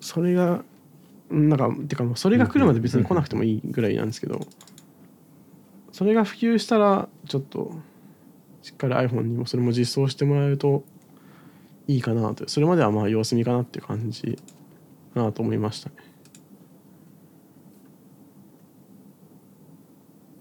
[0.02, 0.64] それが
[1.30, 4.42] なんかてかもうそれが来るまで別に来なくてもいいぐらいなんですけど
[5.94, 7.72] それが普及したらちょっと
[8.62, 10.84] しっかり iPhone にもそれも実装してもらえると
[11.88, 14.38] いいかなとそれまではまあ様子見かなっていう感じ
[15.14, 15.96] かなと思いましたね。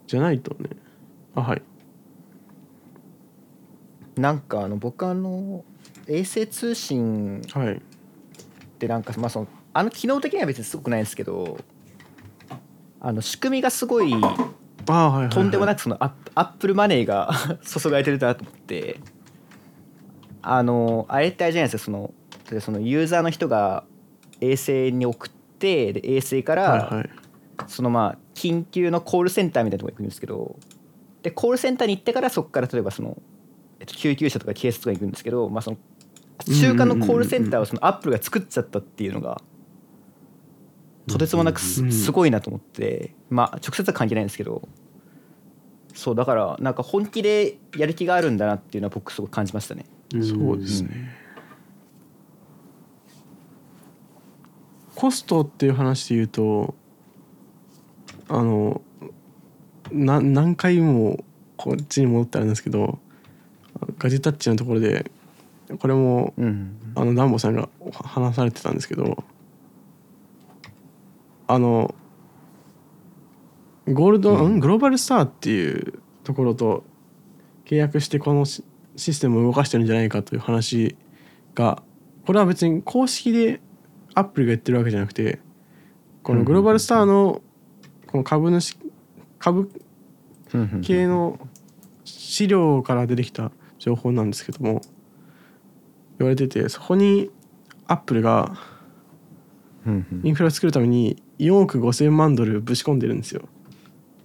[0.09, 0.71] じゃないとね。
[1.37, 1.63] あはい。
[4.21, 5.65] なんかあの僕あの
[6.07, 7.75] 衛星通信はい。
[7.75, 7.79] っ
[8.81, 11.59] てなんかまあそのあの機能的には別にすごくないんですけど
[13.01, 14.11] あの仕組みがすごい
[15.31, 17.31] とんでもなくくそのアップルマネーが
[17.63, 19.01] 注がれてるなと思って
[20.43, 22.15] あのあれってあれじゃないですかその
[22.61, 23.85] そのユーザーの人が
[24.41, 27.07] 衛星に送ってで衛星から、
[27.69, 30.57] そのまあ緊急のコールセンターみたいなところに行くんですけど
[31.23, 33.21] でコールセンターに行ってからそこから例えばその、
[33.81, 35.79] えっと、救急車とか警察とかに行くんですけど、まあ、その
[36.47, 39.43] 中間のコールセンターをそのアップルが作っちゃったっていうのが
[41.09, 44.69] とてつもなくすごいなと思ってまあ直接は関係ないんですけど
[45.95, 49.85] そうだからなんか本気でやる気があるんだなっていうのは僕すごく感じましたね。
[50.13, 50.91] そうですね、
[54.97, 56.75] コストっていう話で言うと
[58.29, 58.83] あの
[59.93, 61.23] な何回も
[61.57, 62.99] こっちに戻ってあるんですけど
[63.99, 65.11] ガジェタッチのところで
[65.79, 66.77] これもうん。
[66.97, 69.23] あのダンボさんが話されてたんですけど
[71.47, 71.95] あの
[73.87, 74.57] ゴールド、うん。
[74.57, 74.61] ん？
[74.61, 76.85] グローバルスターっていうところと
[77.65, 78.65] 契約してこのシ
[78.97, 80.97] システムを動かしてるんじゃないかという話
[81.55, 81.83] が
[82.27, 83.61] これは別に公式で
[84.15, 85.39] アップルが言ってるわけじゃなくて
[86.23, 87.41] このグローバルスターの
[88.09, 88.77] この株主
[89.39, 89.71] 株
[90.83, 91.39] 系の
[92.05, 94.81] 資料から出てきた情報なんですけども
[96.19, 97.31] 言われててそこに
[97.89, 98.57] アップルが
[100.25, 103.49] インフラを作るために4億5,000万ドルぶち込んでるんですよ。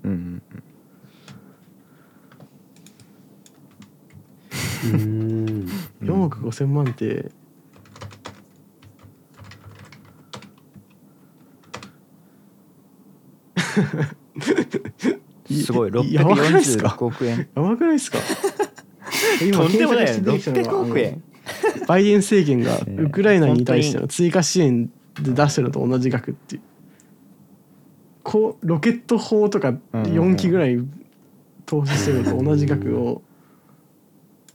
[0.03, 0.41] うん
[4.84, 5.68] うんうん。
[6.01, 7.32] 4億5,000万って
[15.49, 16.14] すごい。
[16.14, 18.18] やばくないっすか？646億円やばくないですか？
[19.53, 20.06] とんでもない。
[20.06, 21.24] 検索して出てきたのが600億円。
[21.88, 24.88] バイデン政権がねウクライナに対しての追加支援
[25.22, 26.62] で出してるのと同じ額っていう。
[28.24, 30.80] こうロケット砲とか4機ぐらい
[31.66, 33.22] 投資してるのと同じ額を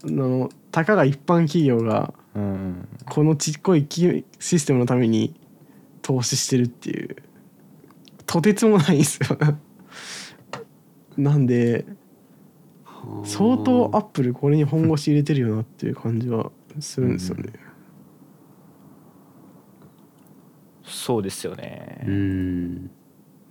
[0.05, 2.89] あのたかが一般企業がうん。
[3.09, 5.35] このちっこい企システムのために
[6.03, 7.17] 投資してるっていう。
[8.27, 9.37] とてつもないんですよ。
[11.17, 11.85] なんで
[13.25, 17.53] 相当アップルこれに本腰入れてるよなっていう感じはするんですよね、
[20.85, 22.05] そうですよね。
[22.07, 22.91] うん。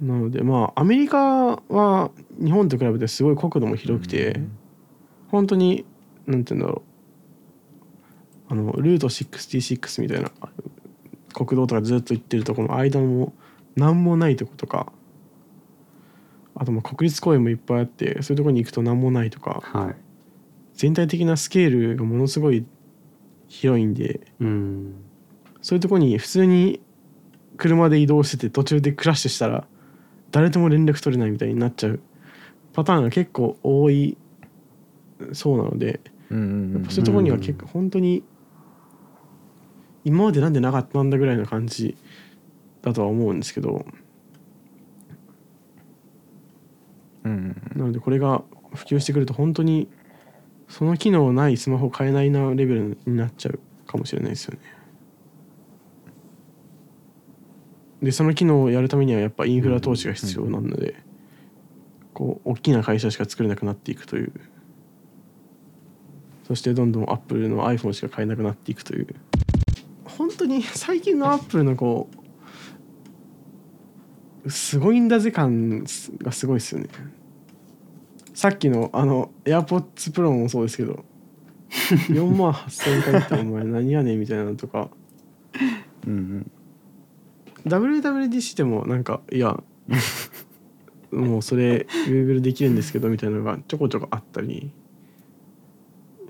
[0.02, 4.40] なのでまあアメリカは日本と比べてすごい国土も広くて、
[5.30, 5.86] 本当に
[6.26, 6.90] なんて言うんだろう。
[8.52, 10.32] あのルート66みたいな
[11.34, 13.34] 国道とかずっと行ってるとこの間も
[13.76, 14.92] 何もないとことか
[16.60, 19.96] あとまあ国立公園もいっぱいあってそういうとこに行くと何もないとかはい。
[20.74, 22.66] 全体的なスケールがものすごい
[23.48, 24.94] 広いんでうん。
[25.62, 26.82] そういうとこに普通に
[27.58, 29.66] 車で移動してて途中でクラッシュしたら
[30.32, 32.00] 誰とも連絡取れないみたいになっちゃう
[32.74, 34.18] パターンが結構多い
[35.34, 36.00] そうなので
[36.30, 38.24] うんうんうんやっぱそういうところには結構本当に
[40.06, 41.98] 今までなんでなかったんだぐらいの感じ
[42.82, 43.86] だとは思うんですけど
[47.30, 49.88] うんうんなのでこれが普及してくると本当に
[50.68, 54.60] その機能ないスマホ買えないなレベルになっちゃうかもしれないですよね。
[58.04, 60.96] でその機能をやるためにはやっぱインフラ投資が必要なので、
[62.14, 64.32] こう大きな会社しか作れなくなっていくという。
[66.48, 69.08] そしてどんどんアップルの iPhone しか買えなくなっていくという。
[70.06, 72.10] 本当に最近のアップルのこ
[74.46, 75.84] うすごいんだぜ感
[76.20, 76.88] がすごいですよね
[78.40, 81.04] さっきのあの AirPods Pro もそうですけど
[82.08, 84.90] 4万8000円買ってお前何やねんみたいなのとか。
[86.08, 86.52] うんうん。
[87.68, 89.62] WWDC でもなんかいや
[91.12, 94.72] もうそれ Google できるんですけどみたいなのがちょこちょこあったり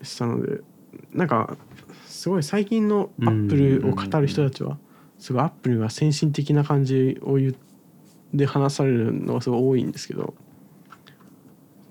[0.02, 0.62] したので
[1.14, 1.58] なんか
[2.08, 4.80] すごい最近のアップルを語る人たちは
[5.20, 7.56] すごいアップルが先進的な感じを言
[8.34, 10.34] で話されるのがすごい多いんですけど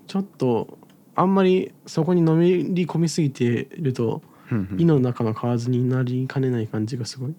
[0.09, 0.79] ちょっと
[1.13, 7.35] あんまりそこにのめり込みすぎているとうんうん井の中の蛙になりかねない感じがすごい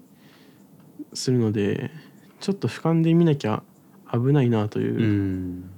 [1.13, 1.91] するので
[2.39, 3.65] ちょっと俯瞰で見なきゃ
[4.13, 5.71] 危ないなとういうん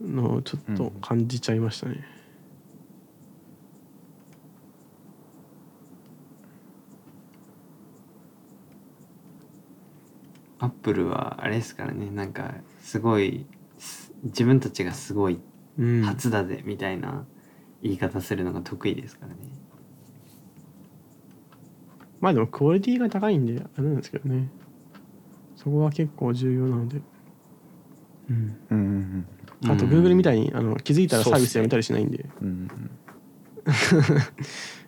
[0.00, 2.06] のをちょっと感じちゃいましたね。
[10.60, 13.44] アップルはあれですからねなんかすごい
[13.78, 15.40] す自分たちがすごい
[15.78, 17.24] うん、初だぜみたいな
[17.82, 19.36] 言い方するのが得意ですからね。
[22.20, 24.48] まあでもクオリティが高いんであれなんですけどね。
[25.56, 27.00] そこは結構重要なので、
[28.30, 29.26] うん、うんうん
[29.72, 29.90] あとうん。
[29.90, 32.26] Google みたいにあの気づいたらサービスやめたりしないんで。
[32.42, 32.70] うんうん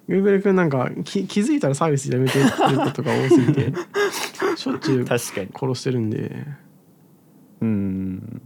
[0.08, 0.24] うん。
[0.24, 2.46] Google 君なんかき気づいたらサービスやめてる
[2.78, 3.72] ことが多すぎて
[4.56, 5.48] しょっちゅう確かに。
[5.54, 6.46] 殺してるんで。
[7.60, 8.42] うん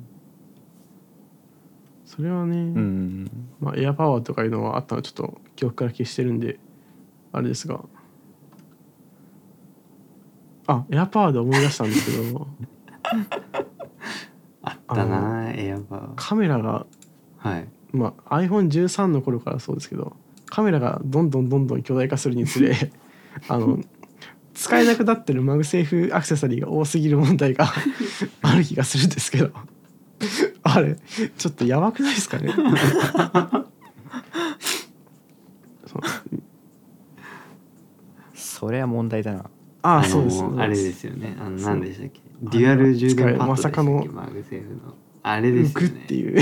[2.15, 6.59] それはね、うんまあ、エアパワーとかいうのはあったのはちょっと記憶から消してるんで
[7.33, 7.81] あれですが。
[10.67, 12.47] あエアパワーで思い出したんですけど。
[14.63, 16.13] あったなエアバー。
[16.15, 16.87] カメラが、
[17.37, 17.69] はい。
[17.93, 22.75] まあ、iPhone13 の頃からそうですけどカメラがどんどんどんどん巨大化するにつれ
[23.49, 23.81] あの
[24.53, 27.67] 使えなくなってる MagSafe アクセサリーが多すぎる問題が
[28.43, 29.51] ある気がするんですけど
[30.65, 30.97] あれ
[31.37, 32.53] ちょっとやばくないですかね？
[35.87, 36.03] そう。
[38.35, 39.45] それは問題だな。
[39.83, 40.43] ああのそうです。
[40.59, 41.37] あれですよね。
[41.39, 42.21] あの何でしたっけ？
[42.43, 44.95] デュアル充電パッドでしたっけ、まさかの MagSafe の。
[45.23, 45.87] あれですよね。
[45.87, 46.41] 浮くっていう。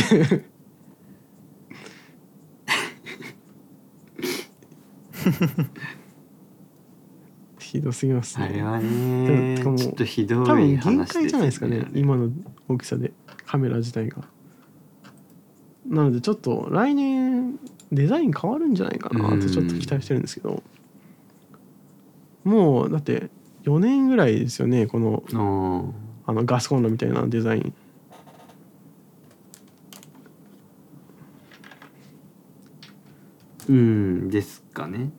[7.58, 8.44] ひどすぎますね。
[8.44, 12.30] あれはでねもちょっとひど多分い話限界じゃないですかね今の
[12.68, 13.12] 大きさで
[13.52, 14.22] カメラ自体が。
[15.86, 17.58] なのでちょっと来年
[17.92, 20.62] デザイン変わるんじゃないかなとちょっと期待してるんですけど。
[22.44, 23.28] もうだって
[23.64, 25.94] 4年ぐらいですよねこのの
[26.24, 27.74] あのガスコンロみたいなデザイン。
[33.68, 35.10] うんですかね。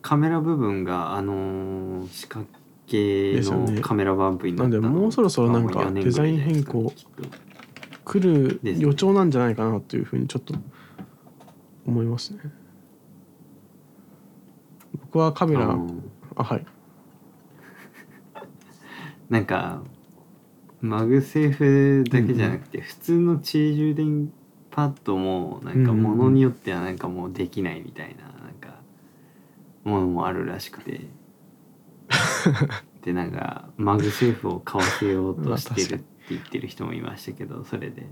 [0.00, 2.46] カメラ部分があのー四角
[2.86, 3.72] 形ですよね。
[3.72, 4.82] のカメラ bump になったの。
[4.82, 6.92] なんでもうそろそろなんかがもう4年デザイン変更
[8.04, 10.54] 来る予兆なんじゃないかなというふうにちょっと
[11.86, 12.40] 思いますね。
[15.00, 15.76] 僕はカメラ
[16.36, 16.66] あはい。
[19.28, 19.82] なんか
[20.80, 24.32] MagSafe だけじゃなくて、普通の地充電
[24.70, 28.80] パッドもなんかものによってはなんかもうできないみたいななんか
[29.84, 31.00] ものもあるらしくて
[33.02, 38.06] でなんか MagSafe を買わせようとしてるって言ってる人もいましたけどそれで。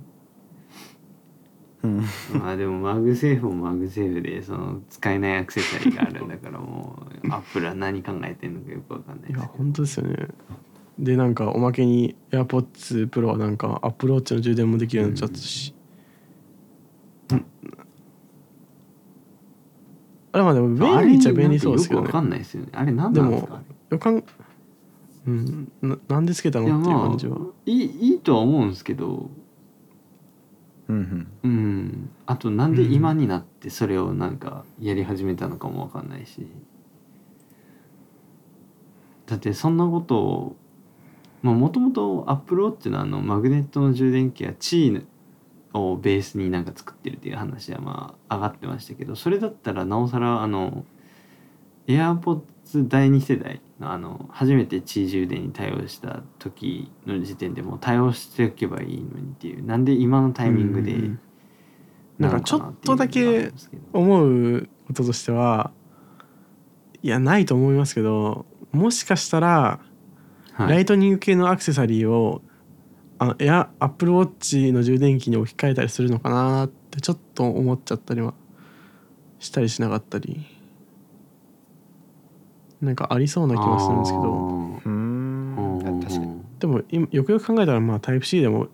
[1.82, 2.02] うん。
[2.40, 9.58] まあでも MagSafe も MagSafe でその使えないアクセサリーがあるんだからもうアップルは何考えてんのかよくわかんないいやですけど。
[9.58, 10.28] 本当ですよね。
[10.98, 15.74] でなんかおまけに AirPods Pro はなんか Apple Watch の充電もできるようになっちゃったし、
[20.30, 22.06] あれまあでも便利っちゃ便利そうですけどね。
[22.06, 22.68] よくわかんないですよね。
[22.72, 23.54] あれ何なんですか？
[23.54, 23.60] よ
[23.98, 24.24] かん
[25.26, 29.30] うんななんでつけたいやのっていうまあ感じは、いいいいとは思うんですけど。
[30.86, 31.28] うんうん。
[31.42, 32.10] うん。
[32.26, 36.46] あとなんで今になってそれをなんかやり始めたのかもわかんないし。
[39.26, 40.56] だってそんなことを
[41.42, 45.06] もともとアップルウォッチのあのマグネットの充電器はチーヌ
[45.74, 50.84] をベースになんか作ってるっていう話はまあ上がってましたけどそれだったらなおさらあの
[51.86, 52.42] AirPods
[52.74, 59.64] 第2世代のあの初めて地位充電に対応した時の時点でもう対応しておけばいいのにっていう。
[59.64, 61.20] なんで今のタイミングでうん
[62.18, 65.72] なんかちょっとだなのかなっていうのがあるけ思うこととしては
[67.02, 69.80] いやないと思いますけどもしかしたら
[70.52, 70.70] はい。
[70.70, 72.40] ライトニング系のアクセサリーを
[73.18, 78.34] あのエアアップルウォッチの充電器に置き換えたりするのかなってちょっと思っちゃったりは
[79.38, 80.46] したりしなかったり
[82.84, 84.22] なんかありそうな気もするんですけど。
[84.22, 85.78] うーん。
[85.78, 86.00] うん。
[86.00, 86.42] 確かに。
[86.58, 88.68] でも今よくよく考えたらまあタイプ C でも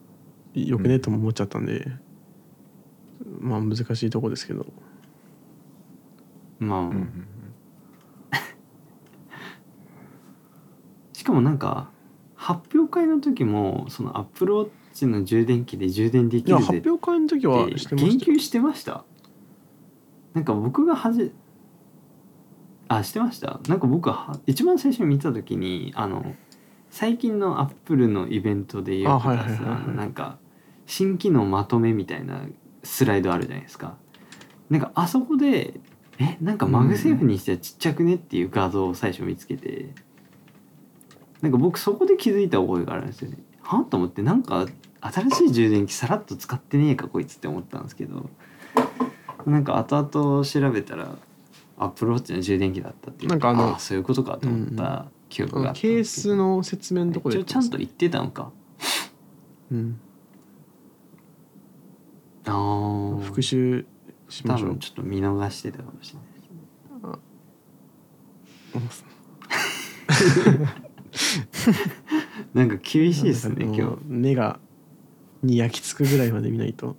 [0.54, 1.86] よくねとも思っちゃったんで、
[3.40, 4.66] まあ難しいとこですけど。
[6.58, 7.26] まあ、うんうん
[11.14, 11.90] しかもなんか
[12.34, 18.12] 発表会の時もその Apple Watch の充電器で充電できいやるぜ発表会の時はってしてましたよ。
[18.26, 19.04] 言及してました。
[20.34, 21.32] なんか僕がはじ
[22.92, 23.60] あしてました？
[23.68, 26.34] なんか僕は一番最初に見た時にあの
[26.90, 30.38] 最近のアップルのイベントでよく出すあはいはいなんか
[30.86, 32.42] 新機能まとめみたいな
[32.82, 33.96] スライドあるじゃないですか。
[34.70, 35.78] なんかあそこで
[36.18, 39.94] えなんか MagSafe にしてはちっちゃくねっていう画像を最初見つけて
[41.42, 43.38] なんか僕そこで気づいた覚えがあるんですよね。
[43.62, 44.66] はと思ってなんか
[45.00, 48.28] 新しい充電器さらっと使ってねえかこいつって思ったんですけど
[49.46, 51.14] なんか後々調べたら
[51.82, 53.30] アップルウォッチの充電器だったっていう。
[53.30, 55.78] なんかあのあそういうことかと思った記憶があった。
[55.78, 58.52] んケースの説明のとこで一ちゃんと言ってたのか。
[59.72, 60.00] うん、
[62.44, 63.20] あー。
[63.22, 63.86] 復習
[64.28, 64.68] しま多しょう。
[64.70, 66.30] 分ちょっと見逃してたかもしれない
[72.54, 73.98] なんか厳しいですね今日。
[74.06, 74.60] 目が
[75.42, 76.96] に焼き付くぐらいまで見ないと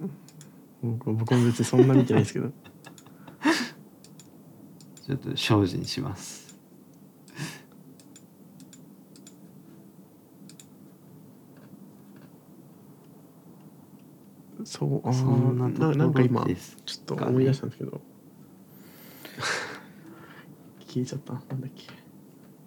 [0.00, 0.10] うん
[0.92, 2.50] 僕も別にそんな見てないですけど。
[5.06, 6.44] ちょっと精進します。
[14.64, 16.54] そうあそんなななんか今ちょ
[17.02, 18.00] っと思い出したんですけど。
[20.86, 21.32] 消えちゃった。
[21.34, 21.86] なんだっけ。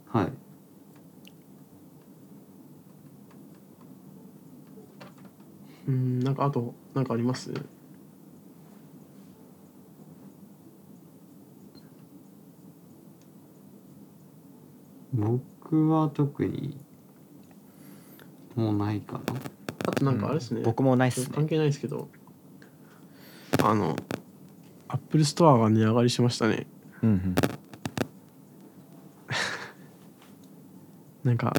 [0.07, 0.32] はい。
[5.88, 7.53] うんなんかあとなんかあります？
[15.18, 16.77] 僕は特に
[18.56, 19.22] もうないかな。
[19.88, 21.27] あとなんかあれですね、僕もないっすね。
[21.34, 22.10] 関係ないですけど。
[23.64, 23.95] あの
[24.88, 26.68] Apple Store が値上がりしましたね。
[27.02, 27.35] うんうん。
[31.23, 31.53] なんか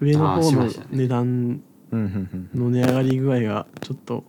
[0.00, 0.86] 上のあー方のしましたね。
[0.90, 1.62] 値段
[1.92, 4.24] うんうんうんの値上がり具合がちょっと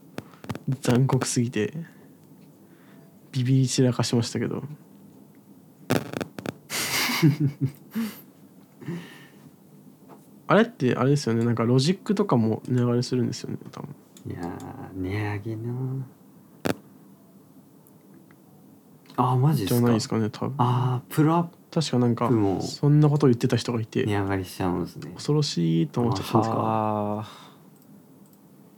[0.82, 1.74] 残酷すぎて
[3.32, 4.64] ビビり散らかしましたけど
[10.48, 11.44] あれってあれですよね。
[11.44, 13.96] なんかロジックとかも値上がりするんですよね多分。
[14.28, 14.50] いやー
[14.96, 15.74] 値上げな。
[19.18, 19.80] あーマジですか。
[19.80, 20.56] じゃないですかね多分。
[20.58, 22.30] あープロアッ確かなんか
[22.62, 24.04] そんなこと言ってた人がいて。
[24.04, 25.12] プ値上がりしちゃうんですね。
[25.14, 27.46] 恐ろしいと思っちゃったんですかあ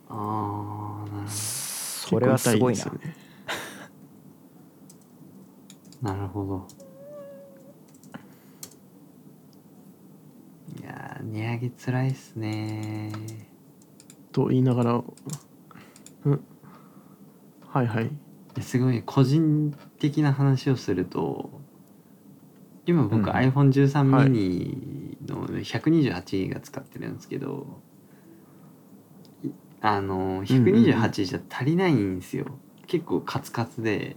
[0.10, 3.16] あーなるそれはすごいな結構痛ですよね
[6.02, 6.68] どなるほど
[10.80, 13.12] いやー値上げつらいっすね。
[14.32, 15.04] と言いながら
[16.26, 16.44] うん。
[17.68, 18.12] はいはい。
[18.62, 21.62] すごい個人的な話をすると
[22.86, 23.26] 今僕うん。
[23.26, 24.28] iPhone13 はい。
[24.28, 27.82] mini の128が使ってるんですけど、
[29.44, 29.50] い
[29.82, 32.46] あの128じゃ足りないんですよ、
[32.88, 34.16] 結構カツカツで。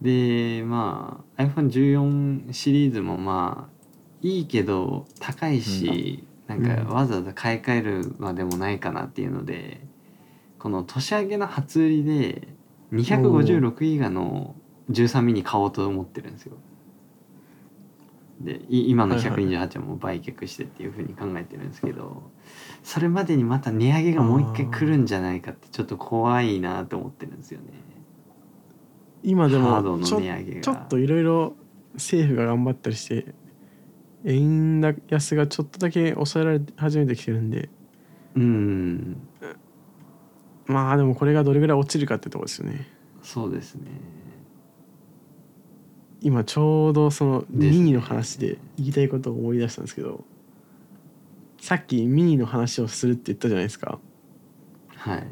[0.00, 3.77] でまあ iPhone14 シリーズもまあ
[4.22, 9.80] いいけど高いし、なんかわざわざ買い替えるまでもないかなっていうので
[10.58, 12.48] この年明けの初売りで
[12.92, 14.54] 256ギガの
[14.90, 16.56] 13ミニ買おうと思ってるんですよ。
[18.40, 22.22] でい今のはいはい128はもう売却してっていうふうに考えてるんですけど、
[22.84, 27.66] それまでにまた値上げがもう一回来るんじゃないかってちょっと怖いなと思ってるんですよね。
[29.22, 30.20] 今でもちょ
[30.62, 31.56] ちょっといろいろ
[31.94, 33.34] 政府が頑張ったりして
[34.24, 37.68] 円安がちょっとだけ抑えられ始めてきてるんで。
[38.34, 39.16] うん。
[40.66, 42.86] まあでもこれがどれぐらい落ちるかってとこですよね。
[43.22, 43.82] そうですね。
[46.20, 50.24] 今ちょうどそのミニの話で言いたいことを思い出したんですけど
[51.60, 53.98] さっきミニの話をするって言ったじゃないですか。
[54.96, 55.26] はい。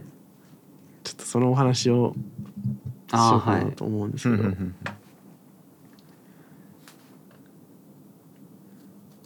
[1.02, 2.14] ちょっとそのお話を
[3.08, 4.56] しようかはないと思うんですけど、はい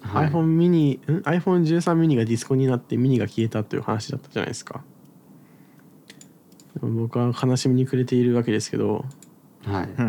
[0.03, 4.83] iPhone ミニん iPhone13 ミニがディスコになってミニが消えたという話だったじゃないですか
[6.81, 9.05] 僕は悲しみに暮れているわけですけど
[9.65, 9.89] はい。
[9.97, 10.05] な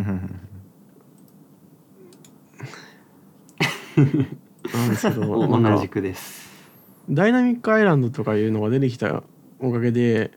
[4.86, 6.50] んですけど 同じくです。
[7.10, 9.22] ダイナミックアイランドとかいうのが出てきた
[9.58, 10.30] おかげで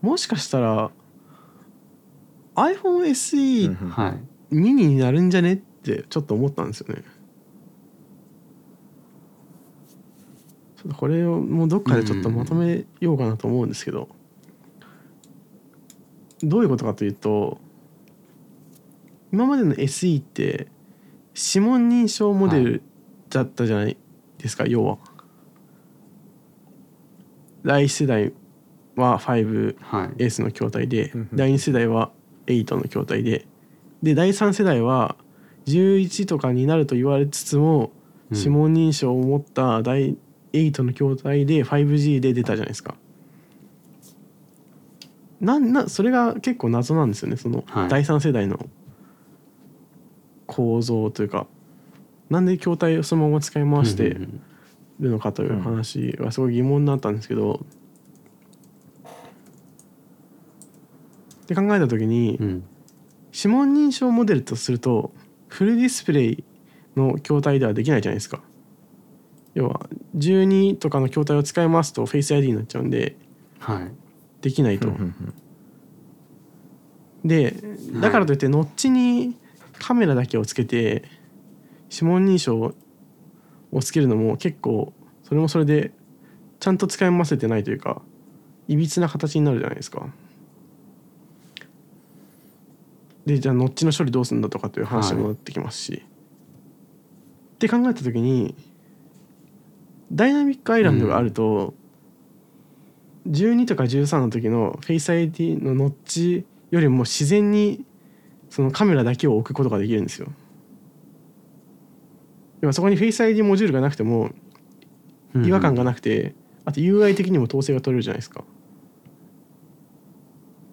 [0.00, 0.90] もしかしたら
[2.54, 4.54] iPhone SE はい。
[4.54, 7.02] ミニになるんじゃねってちょっと思ったんですよね。
[7.02, 7.04] ちょっ
[10.73, 14.08] とこれをもうどっかでちょっとまとめようかなと思うんですけど
[16.42, 17.58] どういうことかというと
[19.32, 20.68] 今までの SE って
[21.34, 22.82] 指紋認証モデル
[23.30, 23.96] だったじゃない
[24.38, 24.98] ですか、要は。
[27.64, 28.32] 第一世代
[28.94, 30.08] は 5S はい。
[30.18, 32.12] の筐体でうんうん第2世代は
[32.46, 33.46] 8の筐体で
[34.02, 35.16] で第3世代は
[35.66, 37.90] 11とかになると言われつつも
[38.30, 40.16] うん指紋認証を持った第
[40.54, 42.94] 8の筐体で 5G で出たじゃないですか。
[45.40, 47.36] なんなそれが結構謎なんですよね。
[47.36, 47.88] そのはい。
[47.88, 48.66] 第3世代の
[50.46, 51.46] 構造というか
[52.30, 54.40] なんで筐体をそのまま使い回してうんうん
[55.00, 57.60] るのかという話がすごい疑問になったんですけど、
[61.42, 62.64] って考えた時に、うんうん。
[63.36, 65.12] 指紋認証モデルとすると
[65.48, 66.44] フルディスプレイ
[66.94, 68.40] の筐体ではできないじゃないですか
[69.54, 73.16] 要は12とかの筐体を使いますと Face ID になっちゃうんで
[73.58, 73.92] はい。
[74.42, 74.92] できないと、
[77.24, 77.54] で
[77.98, 79.38] だからといってノッチに
[79.78, 81.02] カメラだけをつけて
[81.90, 82.74] 指紋認証
[83.72, 85.92] をつけるのも結構それもそれで
[86.60, 88.02] ちゃんと使い回せてないというか
[88.68, 90.08] いびつな形になるじゃないですか。
[93.24, 96.02] でじゃあノッチの処理どうするんだとかという話にもなってきますし。
[97.54, 98.54] って考えた時に
[100.14, 101.74] Dynamic Island があると、
[103.28, 107.84] 12とか13の時のフェイス ID のノッチよりも自然に
[108.50, 110.28] そのカメラだけを置くことができるんですよ。
[112.60, 114.30] 要はそこにフェイス ID モジュールがなくても
[115.34, 116.34] 違和感がなくて、
[116.64, 118.42] あと UI 的にも統制が取れるじゃないですか。
[118.42, 118.44] っ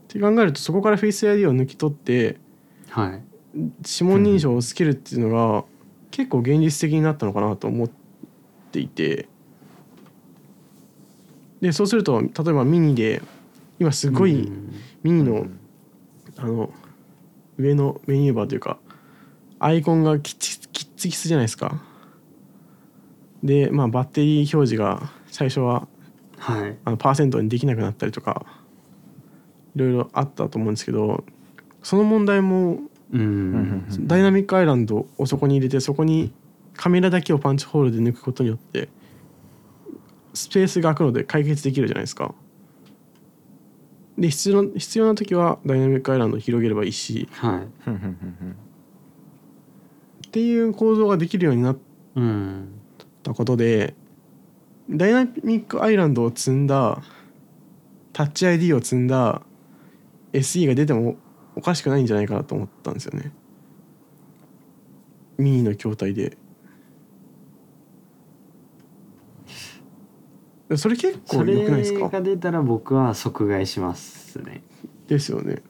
[0.08, 2.38] て考えるとそこからフェイス ID を抜き取って
[2.90, 3.22] はい。
[3.54, 5.66] 指紋認証をつけるっていうのが
[6.12, 7.90] 結構現実的になったのかなと思っ
[8.72, 9.28] ていて
[11.62, 13.22] でそうすると例えばミニで
[13.80, 14.74] 今すごいうん
[15.04, 15.48] ミニの
[16.38, 16.72] あの
[17.58, 18.78] 上のメニューバーというか
[19.60, 21.82] アイコンがきっちきっつきつじゃないですか
[23.44, 25.88] でまあバッテリー表示が最初は
[26.38, 26.78] はい。
[26.86, 28.46] あのパーセントにできなくなったりとか
[29.76, 31.24] いろいろあったと思うんですけど
[31.84, 32.80] その問題も
[33.14, 33.86] うん。
[34.08, 36.34] ダイナミックアイランドをそこに入れてそこに
[36.76, 38.90] カメラだけをパンチホールで抜くことによって
[40.34, 42.34] スペースが空くので解決できるじゃないですか。
[44.18, 47.88] で必要必要な時はダイナミックアイランドを広げればいいしはい。
[50.28, 51.78] っていう構造ができるようになっ
[52.16, 52.68] うん。
[53.24, 53.96] たことで
[54.90, 57.02] ダイナミックアイランドを積んだ
[58.14, 59.42] タッチ ID を積んだ
[60.34, 61.16] SE が出ても
[61.56, 63.32] おかしくないんじゃないかなと思ったんですよね。
[65.38, 66.30] ミニの筐体で。
[66.30, 66.38] で
[70.78, 74.64] それ結構そ良くないですれかが出たら僕は即買いしますね。
[75.08, 75.62] ですよね。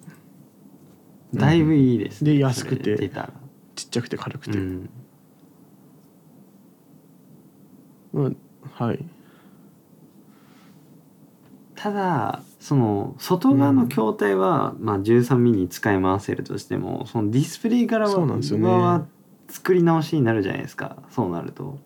[1.34, 2.34] だいぶいいですね。
[2.34, 3.34] で安くてそれ出たら。
[3.76, 4.58] ちっちゃくて軽くて。
[4.58, 4.90] うん。
[8.14, 8.32] ま
[8.78, 9.04] あ、はい。
[11.76, 19.08] ただその外側の筐体は、まあ、13ミリ使い回せるとしてもそのディスプレイからはそうなんですよねは
[19.50, 21.80] 作り直しになるじゃないですかそうなると。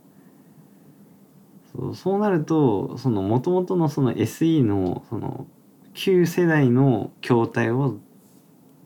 [1.77, 5.45] そうそうなるとその元々のその SE のその
[5.93, 7.97] 旧世代の筐体を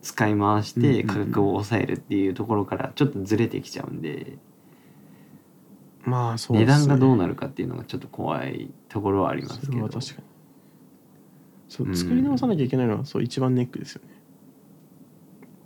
[0.01, 4.37] 使い回して価格を抑えるっていうところからちょっとずれてきちゃうんで。
[6.05, 6.73] まあそうですね。
[6.75, 10.23] 値段がどうなるかっていうのがちょっと怖いところはありますそけど確かに。
[11.67, 14.09] そううん作り直さなきゃいけないのはそう一番ネックですよね。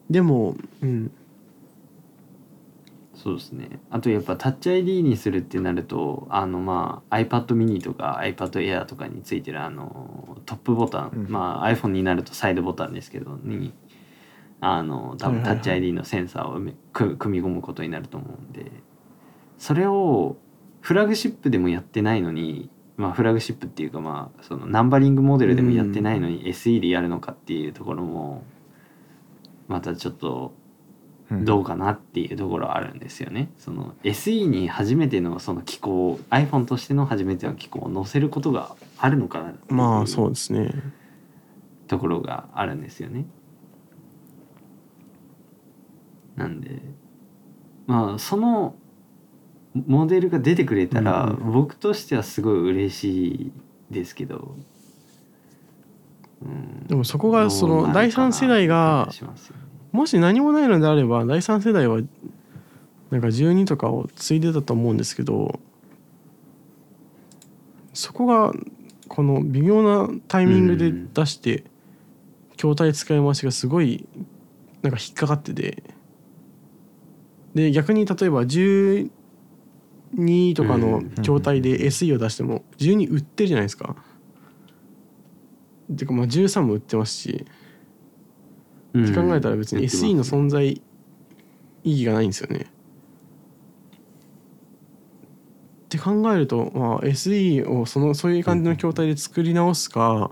[0.10, 1.12] でもうん
[3.24, 3.80] そうですね。
[3.90, 11.32] あとやっぱタッチ ID にするってなるとあのまあ iPad mini とか iPad Air とかについてるあのトップボタン、うん。
[11.32, 13.72] まあ iPhone になるとサイドボタンですけどに
[14.60, 16.56] あの多分タッチ ID のセンサーを
[16.92, 18.70] 組み込むことになると思うんで
[19.58, 20.36] それを
[20.82, 28.44] フラグシップでもやってないのにまあフラグシップっていうかまあそのナンバリングモデルでもやってないのに SE でやるのかっていうところも
[29.70, 30.54] またちょっと
[31.32, 33.50] どうかなっていうところはあるんですよね。
[33.58, 39.74] その SE に初めてのその機構 iPhone としての初めての機構を載せることがあるのかなっていう。
[39.74, 40.74] まあそうですね。
[41.88, 43.26] ところがあるんですよね。
[46.36, 46.82] なんで
[47.88, 48.76] まあその
[49.88, 53.52] モデルが出てくれたら、僕としてはすごい嬉しい
[53.90, 54.56] ですけど、
[56.44, 56.86] うん。
[56.88, 59.10] でもそこがその第三世代が
[59.94, 62.02] もし何もないのであれば第三世代は
[63.12, 65.60] なんか12とかを継いでたと思うんですけど
[67.94, 68.52] そこが
[69.08, 71.64] この微妙なタイミングで出して
[72.58, 74.08] 筐体使い回しがすごい
[74.82, 75.84] なんか引っかかってて
[77.54, 79.10] で逆に例えば12
[80.56, 83.96] とかの筐体で SE を出しても12売ってるじゃないですか。
[85.96, 87.46] てかまあ13も売ってますし。
[88.94, 90.82] うんって考えたら別に SE の存在
[91.84, 92.68] 意義がないんですよね。
[95.86, 100.32] って考えると、まあ、SE をそのそういう感じの筐体で作り直すか、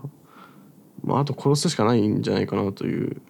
[1.04, 3.20] まあ、あと殺すしかないんじゃないかなという。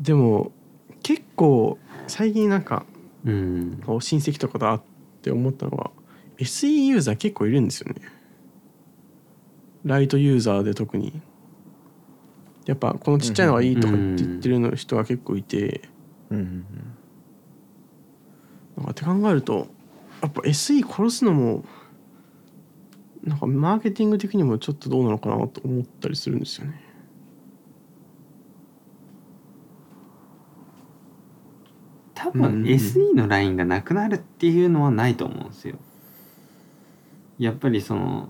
[0.00, 0.52] でも
[1.02, 2.84] 結構最近なんか
[3.24, 4.82] うん親戚とかだっ
[5.22, 5.90] て思ったのは
[6.38, 8.00] SE ユーザー結構いるんですよね。
[9.84, 11.20] ライトユーザーで特に。
[12.66, 15.88] やっぱこのちっちゃいのがいいとかって言ってるの人が結構いて、
[16.30, 16.66] うんうん
[18.76, 19.68] なんかって考えると
[20.20, 21.64] やっぱ SE 殺すのも
[23.24, 26.82] なんかマーケティング的にもちょっとどうなのかなと思ったりするんですよね。
[32.14, 35.76] 多分 SE のラインがなくなるっていうのはないと思うんですよ。
[37.38, 38.28] やっぱりその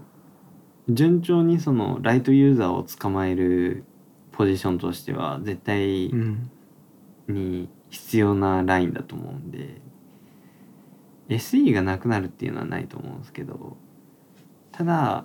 [0.89, 3.85] 順調にそのライトユーザーを捕まえる
[4.37, 6.51] ポジションとしては絶対うん、
[7.29, 9.81] に必要なラインだと思うんで
[11.29, 13.77] SE がなくなるっていうのはないと思うんですけど
[14.73, 15.25] ただ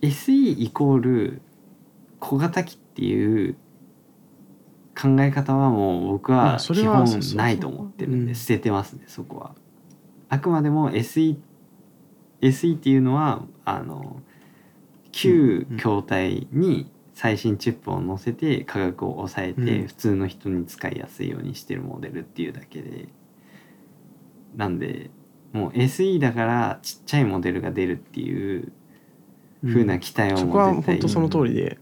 [0.00, 1.42] SE イコール
[2.18, 3.56] 小型機っていう
[5.00, 7.06] 考え方はもう僕まは基本
[7.36, 8.26] ないと思ってるんうん。
[8.26, 9.54] で捨ててますねそこは。
[10.28, 11.36] あくまでも SE,
[12.40, 14.22] SE っていうのはあの
[15.12, 16.90] 旧筐体に
[17.20, 19.86] 最新チップを載せて価格を抑えてうん。
[19.88, 23.08] 普通の人に使いやすいようにしてるモデルっていうだけで。
[24.56, 25.10] なんで
[25.52, 28.72] もう SE だからちっちゃいモデルが出るっていう
[29.62, 31.78] 風な期待はそこはもう絶対本当その通りで、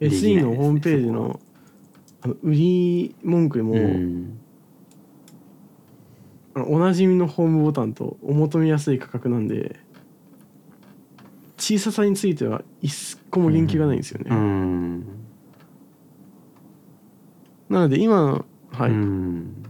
[0.00, 1.40] でね SE のホームページの
[2.20, 4.38] あの売り文句にも、うん。
[6.56, 9.80] おなじみのホームボタンとお求めやすい価格なんで
[11.56, 15.06] 小ささについては一個も言及がないんですよね、うん。
[17.68, 19.64] なので今はい、うん。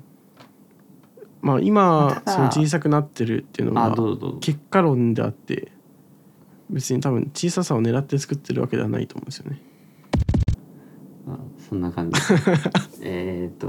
[1.42, 5.72] まあ今その小さくなってるっていうのあは結果論であって
[6.70, 9.60] 別に多分小ささを狙って作ってるわけではないと思うんですよね。
[11.28, 12.18] あそんな感じ。
[13.02, 13.68] えっと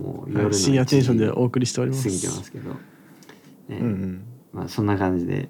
[0.00, 2.02] もう夜の深夜テンションで1時お送りしております。
[2.02, 2.70] 過ぎてますけど、
[3.68, 4.24] えーうんうん。
[4.52, 5.48] まあそんな感じで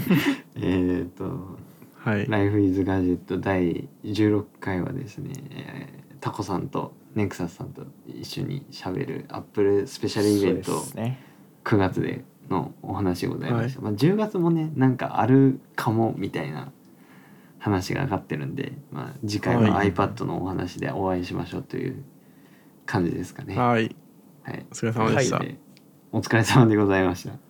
[0.56, 1.58] えっと
[1.96, 11.22] はい「Life is Gadget」第16回はですね、えータコさんとネクサスさんと一緒にしゃべるアップルスペシャルイベントね。
[11.62, 16.72] 9月でのお話でございました、まあ、10月もねなんかあるかもみたいな
[17.58, 19.92] 話が上がってるんで、まあ、次回ははい。
[19.92, 22.02] iPad のお話でお会いしましょうという
[22.86, 23.56] 感じですかね。
[23.56, 23.94] はい。
[24.42, 25.56] はい、お疲れ様でした、とい。
[26.12, 27.45] お疲れ様でございました。